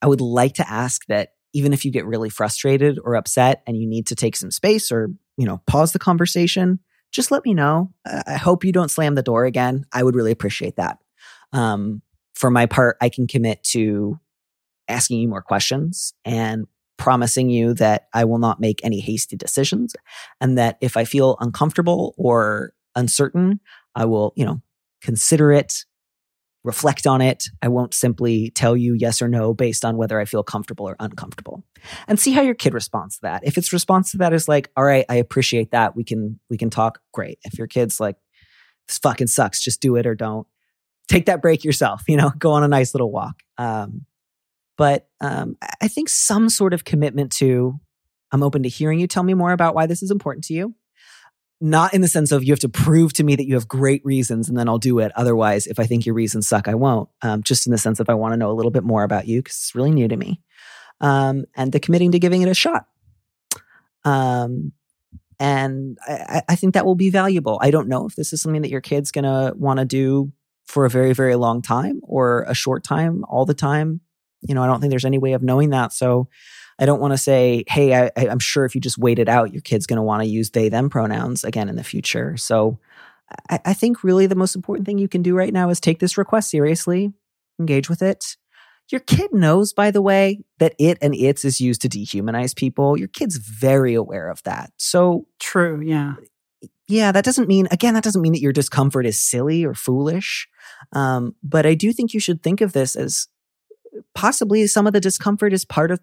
[0.02, 3.78] I would like to ask that even if you get really frustrated or upset and
[3.78, 6.80] you need to take some space or, you know, pause the conversation,
[7.12, 7.94] just let me know.
[8.06, 9.86] I I hope you don't slam the door again.
[9.92, 11.00] I would really appreciate that.
[11.54, 12.02] Um,
[12.36, 14.20] for my part, I can commit to
[14.88, 16.68] asking you more questions and
[16.98, 19.96] promising you that I will not make any hasty decisions
[20.42, 23.60] and that if I feel uncomfortable or uncertain,
[23.96, 24.62] I will, you know,
[25.02, 25.86] consider it,
[26.64, 27.46] reflect on it.
[27.62, 30.96] I won't simply tell you yes or no based on whether I feel comfortable or
[31.00, 31.64] uncomfortable.
[32.08, 33.44] And see how your kid responds to that.
[33.46, 35.96] If its response to that is like, "All right, I appreciate that.
[35.96, 37.40] We can we can talk." Great.
[37.44, 38.18] If your kid's like,
[38.88, 39.64] "This fucking sucks.
[39.64, 40.48] Just do it or don't."
[41.08, 43.42] Take that break yourself, you know, go on a nice little walk.
[43.58, 44.06] Um,
[44.78, 47.80] but um, I- think some sort of commitment to,
[48.32, 50.76] I'm open to hearing you tell me more about why this is important to you.
[51.60, 54.06] Not in the sense of you have to prove to me that you have great
[54.06, 55.12] reasons and then I'll do it.
[55.16, 57.10] Otherwise, if I think your reasons suck, I won't.
[57.24, 59.28] Um, just in the sense of I want to know a little bit more about
[59.28, 60.40] you because it's really new to me.
[61.02, 62.86] Um, and the committing to giving it a shot.
[64.06, 64.74] Um,
[65.40, 67.60] and I- I think that will be valuable.
[67.62, 70.32] I don't know if this is something that your kid's going to want to do
[70.66, 74.02] for a very, very long time or a short time, all the time.
[74.42, 75.94] You know, I don't think there's any way of knowing that.
[75.94, 76.28] So
[76.80, 79.52] I don't want to say, hey, I, I'm sure if you just wait it out,
[79.52, 82.38] your kid's going to want to use they, them pronouns again in the future.
[82.38, 82.80] So
[83.50, 86.00] I, I think really the most important thing you can do right now is take
[86.00, 87.14] this request seriously,
[87.60, 88.38] engage with it.
[88.90, 92.98] Your kid knows, by the way, that it and its is used to dehumanize people.
[92.98, 94.72] Your kid's very aware of that.
[94.78, 95.82] So True.
[95.82, 96.14] Yeah.
[96.88, 100.48] yeah, that doesn't mean, again, that doesn't mean that your discomfort is silly or foolish.
[100.94, 103.28] Um, but I do think you should think of this as
[104.18, 106.00] possibly some of the discomfort is part of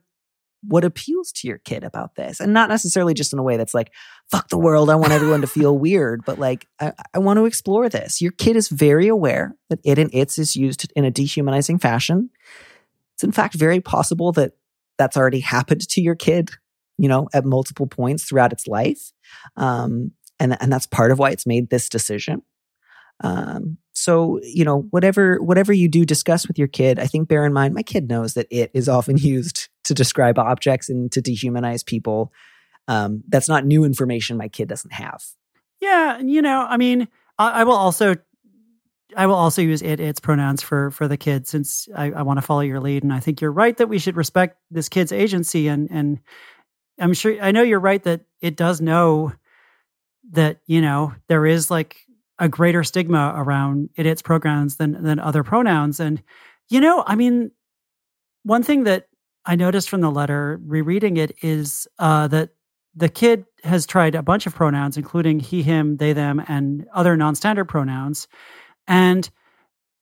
[0.63, 2.39] what appeals to your kid about this.
[2.39, 3.91] And not necessarily just in a way that's like,
[4.31, 4.89] fuck the world.
[4.89, 8.23] I want everyone to feel weird, but like, I, I want to explore this.
[8.23, 12.31] Your kid is very aware that it and its is used in a dehumanizing fashion.
[13.15, 14.53] It's in fact very possible that
[14.97, 16.53] that's already happened to your kid,
[16.97, 19.13] you know, at multiple points throughout its life.
[19.57, 22.43] Um, and and that's part of why it's made this decision.
[23.25, 27.47] Um, so you know, whatever whatever you do discuss with your kid, I think bear
[27.47, 31.23] in mind my kid knows that it is often used to describe objects and to
[31.23, 32.31] dehumanize people.
[32.87, 35.25] Um, that's not new information my kid doesn't have.
[35.81, 38.17] Yeah, you know, I mean, I, I will also,
[39.17, 42.37] I will also use it, its pronouns for for the kids since I, I want
[42.37, 45.13] to follow your lead, and I think you're right that we should respect this kid's
[45.13, 46.21] agency, and and
[47.01, 49.33] I'm sure I know you're right that it does know
[50.33, 51.97] that you know there is like
[52.39, 56.23] a greater stigma around it, its pronouns than than other pronouns, and
[56.69, 57.51] you know, I mean,
[58.43, 59.09] one thing that
[59.45, 62.51] I noticed from the letter rereading it is uh, that
[62.95, 67.17] the kid has tried a bunch of pronouns, including he, him, they, them, and other
[67.17, 68.29] non standard pronouns.
[68.87, 69.29] And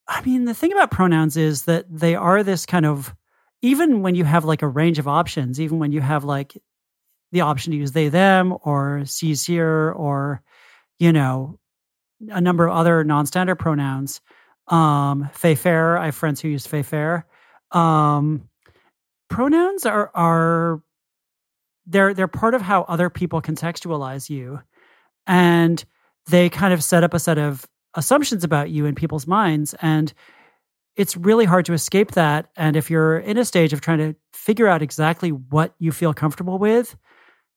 [0.09, 3.15] I mean, the thing about pronouns is that they are this kind of,
[3.63, 6.57] even when you have like a range of options, even when you have like
[7.31, 10.43] the option to use they, them, or sees here, or,
[10.99, 11.59] you know,
[12.29, 14.21] a number of other non standard pronouns.
[14.69, 17.27] Um, fey fair, I have friends who use fey fair.
[17.73, 18.49] Um,
[19.29, 20.83] pronouns are, are,
[21.87, 24.61] they're they're part of how other people contextualize you
[25.27, 25.85] and
[26.31, 30.13] they kind of set up a set of assumptions about you in people's minds and
[30.95, 34.15] it's really hard to escape that and if you're in a stage of trying to
[34.33, 36.97] figure out exactly what you feel comfortable with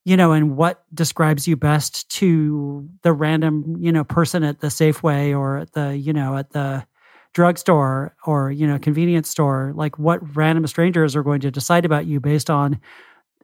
[0.05, 4.67] you know and what describes you best to the random you know person at the
[4.67, 6.85] safeway or at the you know at the
[7.33, 12.05] drugstore or you know convenience store like what random strangers are going to decide about
[12.05, 12.79] you based on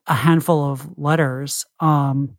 [0.07, 1.65] a handful of letters?
[1.79, 2.37] Um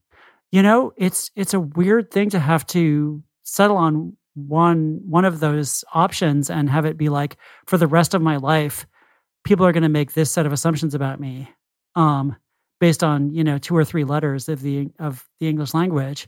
[0.51, 5.41] you know it's it's a weird thing to have to settle on one one of
[5.41, 8.87] those options and have it be like for the rest of my life
[9.45, 11.51] people are going to make this set of assumptions about me.
[11.97, 12.37] Um
[12.83, 16.26] based on you know two or three letters of the of the english language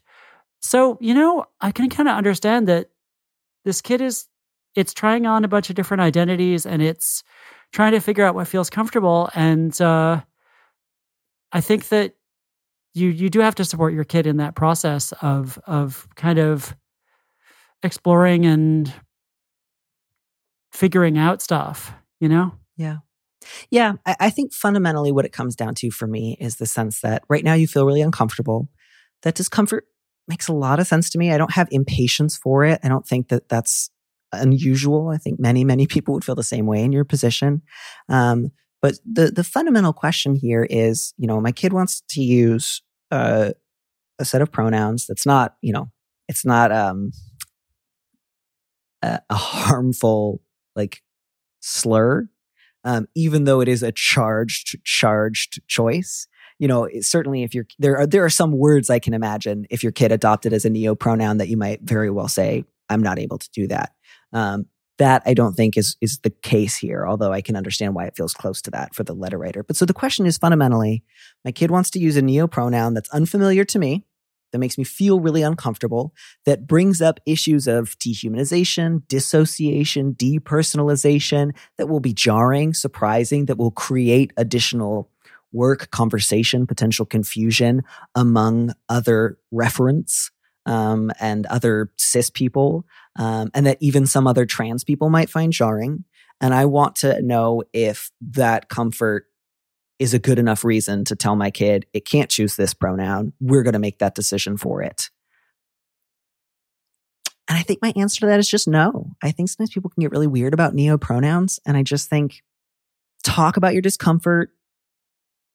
[0.62, 2.90] so you know i can kind of understand that
[3.64, 4.28] this kid is
[4.76, 7.24] it's trying on a bunch of different identities and it's
[7.72, 10.20] trying to figure out what feels comfortable and uh
[11.50, 12.14] i think that
[12.92, 16.76] you you do have to support your kid in that process of of kind of
[17.82, 18.92] exploring and
[20.72, 22.52] figuring out stuff, you know?
[22.76, 22.98] Yeah.
[23.70, 23.95] Yeah.
[24.07, 27.22] I, I, think fundamentally what it comes down to for me is the sense that
[27.28, 28.68] right now you feel really uncomfortable.
[29.22, 29.86] That discomfort
[30.28, 31.32] makes a lot of sense to me.
[31.32, 32.80] I don't have impatience for it.
[32.82, 33.90] I don't think that that's
[34.32, 35.09] unusual.
[35.09, 37.62] I think many, many people would feel the same way in your position.
[38.09, 38.51] Um,
[38.82, 43.53] but the, the fundamental question here is, you know, my kid wants to use uh,
[44.18, 45.90] a set of pronouns that's not, you know,
[46.28, 47.12] it's not, um,
[49.03, 50.42] a, a harmful
[50.76, 51.03] like
[51.61, 52.28] slur,
[52.85, 56.26] um, even though it is a charged charged choice.
[56.59, 59.82] You know, certainly if you're there are there are some words I can imagine if
[59.82, 63.18] your kid adopted as a neo pronoun that you might very well say, I'm not
[63.18, 63.93] able to do that.
[64.32, 64.66] Um,
[64.99, 68.16] that I don't think is is the case here, although I can understand why it
[68.16, 69.64] feels close to that for the letter writer.
[69.64, 71.03] But so the question is fundamentally,
[71.45, 74.05] my kid wants to use a neo pronoun that's unfamiliar to me,
[74.55, 76.14] that makes me feel really uncomfortable,
[76.46, 83.72] that brings up issues of dehumanization, dissociation, depersonalization that will be jarring, surprising, that will
[83.72, 85.11] create additional
[85.50, 87.82] work, conversation, potential confusion
[88.14, 90.30] among other referents
[90.66, 92.86] um, and other cis people,
[93.16, 96.05] um, and that even some other trans people might find jarring.
[96.40, 99.26] And I want to know if that comfort
[99.99, 103.32] is a good enough reason to tell my kid it can't choose this pronoun.
[103.40, 105.11] We're going to make that decision for it.
[107.49, 109.11] And I think my answer to that is just no.
[109.22, 111.61] I think sometimes people can get really weird about neo pronouns.
[111.66, 112.42] And I just think
[113.22, 114.51] talk about your discomfort,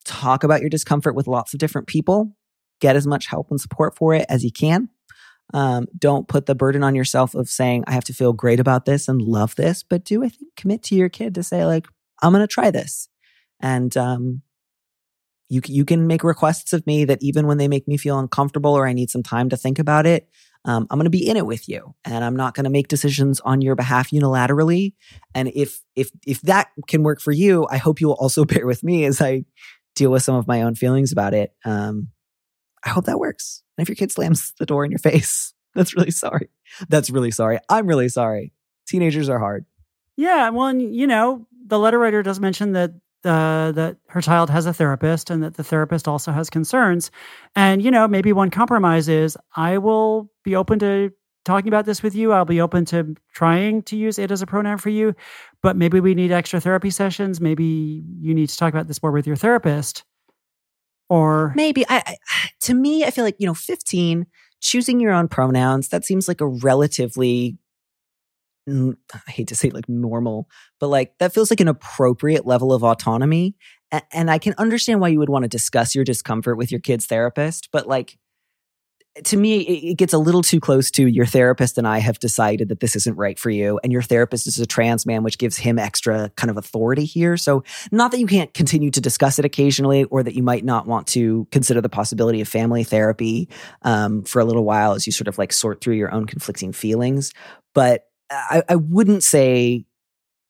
[0.06, 2.36] talk about your discomfort with lots of different people,
[2.80, 4.90] get as much help and support for it as you can.
[5.52, 8.86] Um, don't put the burden on yourself of saying, I have to feel great about
[8.86, 11.88] this and love this, but do, I think, commit to your kid to say, like,
[12.22, 13.10] I'm going to try this.
[13.62, 14.42] And um,
[15.50, 18.74] you you can make requests of me that even when they make me feel uncomfortable
[18.74, 20.30] or I need some time to think about it,
[20.66, 22.88] um, I'm going to be in it with you, and I'm not going to make
[22.88, 24.94] decisions on your behalf unilaterally.
[25.34, 28.66] And if if if that can work for you, I hope you will also bear
[28.66, 29.46] with me as I
[29.96, 31.54] deal with some of my own feelings about it.
[31.66, 32.10] Um,
[32.86, 33.64] I hope that works.
[33.78, 36.50] And if your kid slams the door in your face, that's really sorry.
[36.88, 37.60] That's really sorry.
[37.70, 38.54] I'm really sorry.
[38.88, 39.66] Teenagers are hard.
[40.16, 42.92] Yeah, well, you know, the letter writer does mention that
[43.26, 47.12] uh, that her child has a therapist and that the therapist also has concerns.
[47.56, 51.12] And, you know, maybe one compromise is I will be open to
[51.46, 52.32] talking about this with you.
[52.32, 55.16] I'll be open to trying to use it as a pronoun for you,
[55.62, 57.42] but maybe we need extra therapy sessions.
[57.42, 60.04] Maybe you need to talk about this more with your therapist.
[61.10, 62.16] Or maybe I, I
[62.62, 64.28] to me, I feel like, you know, 15,
[64.62, 67.58] choosing your own pronouns, that seems like a relatively
[69.14, 70.48] I hate to say like normal,
[70.80, 73.56] but like that feels like an appropriate level of autonomy.
[74.12, 77.08] And I can understand why you would want to discuss your discomfort with your kid's
[77.08, 78.18] therapist, but like
[79.24, 82.70] to me, it gets a little too close to your therapist and I have decided
[82.70, 83.80] that this isn't right for you.
[83.84, 87.36] And your therapist is a trans man, which gives him extra kind of authority here.
[87.36, 90.88] So, not that you can't continue to discuss it occasionally or that you might not
[90.88, 93.50] want to consider the possibility of family therapy
[93.82, 96.72] um, for a little while as you sort of like sort through your own conflicting
[96.72, 97.34] feelings.
[97.74, 99.86] But I, I wouldn't say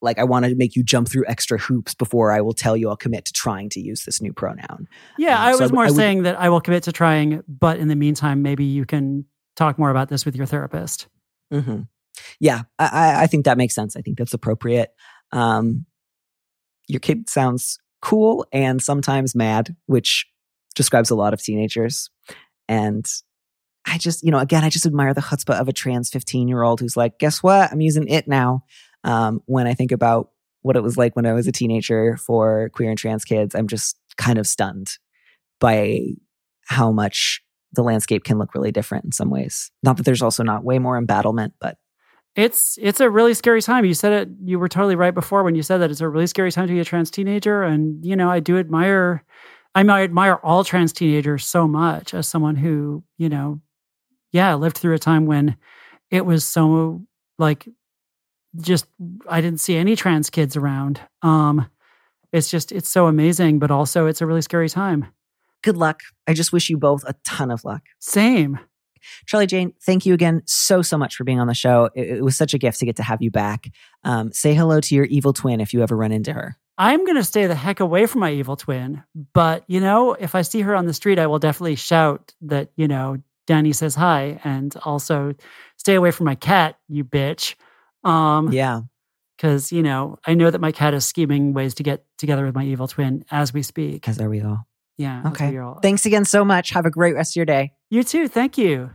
[0.01, 2.89] like I want to make you jump through extra hoops before I will tell you
[2.89, 4.87] I'll commit to trying to use this new pronoun.
[5.17, 7.79] Yeah, um, I was so more I, saying that I will commit to trying, but
[7.79, 9.25] in the meantime, maybe you can
[9.55, 11.07] talk more about this with your therapist.
[11.53, 11.81] Mm-hmm.
[12.39, 13.95] Yeah, I, I, think that makes sense.
[13.95, 14.93] I think that's appropriate.
[15.31, 15.85] Um,
[16.87, 20.25] your kid sounds cool and sometimes mad, which
[20.75, 22.09] describes a lot of teenagers.
[22.67, 23.05] And
[23.89, 26.61] I just, you know, again, I just admire the chutzpah of a trans 15 year
[26.61, 27.71] old who's like, guess what?
[27.71, 28.63] I'm using it now.
[29.03, 30.31] Um, when I think about
[30.61, 33.67] what it was like when I was a teenager for queer and trans kids, I'm
[33.67, 34.97] just kind of stunned
[35.59, 36.01] by
[36.67, 37.41] how much
[37.73, 39.71] the landscape can look really different in some ways.
[39.83, 41.77] Not that there's also not way more embattlement, but
[42.35, 43.85] it's it's a really scary time.
[43.85, 44.29] You said it.
[44.43, 46.73] You were totally right before when you said that it's a really scary time to
[46.73, 47.63] be a trans teenager.
[47.63, 49.23] And you know, I do admire.
[49.75, 53.61] I, mean, I admire all trans teenagers so much as someone who you know
[54.31, 55.57] yeah, I lived through a time when
[56.11, 57.01] it was so
[57.37, 57.67] like
[58.59, 58.85] just
[59.27, 61.01] I didn't see any trans kids around.
[61.21, 61.69] Um,
[62.31, 65.07] it's just it's so amazing, but also it's a really scary time.
[65.63, 66.01] Good luck.
[66.27, 67.81] I just wish you both a ton of luck.
[67.99, 68.59] Same.
[69.25, 71.89] Charlie Jane, thank you again so, so much for being on the show.
[71.95, 73.69] It, it was such a gift to get to have you back.
[74.03, 76.57] Um, say hello to your evil twin if you ever run into her.
[76.77, 79.03] I'm going to stay the heck away from my evil twin.
[79.33, 82.69] But, you know, if I see her on the street, I will definitely shout that,
[82.77, 83.17] you know,
[83.49, 85.33] Danny says hi and also
[85.77, 87.55] stay away from my cat, you bitch.
[88.03, 88.81] Um, Yeah.
[89.35, 92.53] Because, you know, I know that my cat is scheming ways to get together with
[92.53, 93.93] my evil twin as we speak.
[93.93, 94.57] Because there we go.
[94.99, 95.23] Yeah.
[95.27, 95.49] Okay.
[95.49, 96.69] we all- Thanks again so much.
[96.71, 97.71] Have a great rest of your day.
[97.89, 98.27] You too.
[98.27, 98.91] Thank you.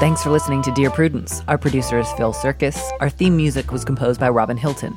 [0.00, 1.42] Thanks for listening to Dear Prudence.
[1.48, 2.80] Our producer is Phil Surkis.
[3.00, 4.96] Our theme music was composed by Robin Hilton.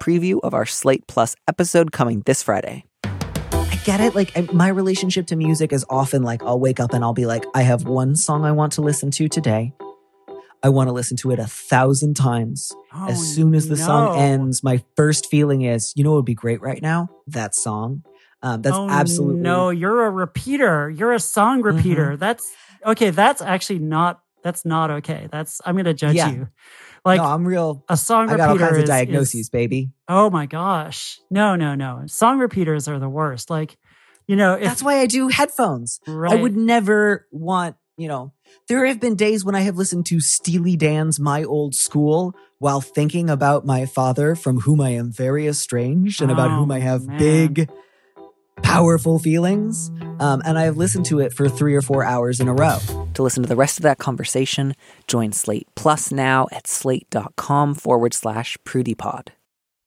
[0.00, 2.84] Preview of our Slate Plus episode coming this Friday.
[3.04, 4.14] I get it.
[4.14, 7.26] Like, I, my relationship to music is often like I'll wake up and I'll be
[7.26, 9.72] like, I have one song I want to listen to today.
[10.62, 12.72] I want to listen to it a thousand times.
[12.92, 16.24] Oh, as soon as the song ends, my first feeling is, you know what would
[16.24, 17.08] be great right now?
[17.28, 18.02] That song.
[18.42, 19.70] Um, that's oh, absolutely no.
[19.70, 20.90] You're a repeater.
[20.90, 21.76] You're a song Mm-hmm.
[21.76, 22.16] repeater.
[22.16, 22.50] That's
[22.84, 23.10] okay.
[23.10, 24.20] That's actually not.
[24.42, 25.28] That's not okay.
[25.30, 26.30] That's I'm going to judge Yeah.
[26.30, 26.48] you.
[27.04, 27.84] Like no, I'm real.
[27.88, 29.90] a song I got all repeater kinds of diagnoses, is- baby.
[30.08, 31.18] oh my gosh.
[31.30, 32.02] No, no, no.
[32.06, 33.50] Song repeaters are the worst.
[33.50, 33.76] Like,
[34.26, 36.00] you know, if That's why I do headphones.
[36.06, 38.32] right, I would never want, you know,
[38.68, 42.80] there have been days when I have listened to Steely Dan's My Old School while
[42.80, 46.80] thinking about my father from whom I am very estranged and about Oh, whom I
[46.80, 47.18] have man.
[47.18, 47.70] big,
[48.62, 49.90] powerful feelings.
[50.20, 52.78] Um, and I have listened to it for three or four hours in a row.
[53.14, 54.74] To listen to the rest of that conversation,
[55.06, 59.28] join Slate Plus now at slate.com forward slash prudypod.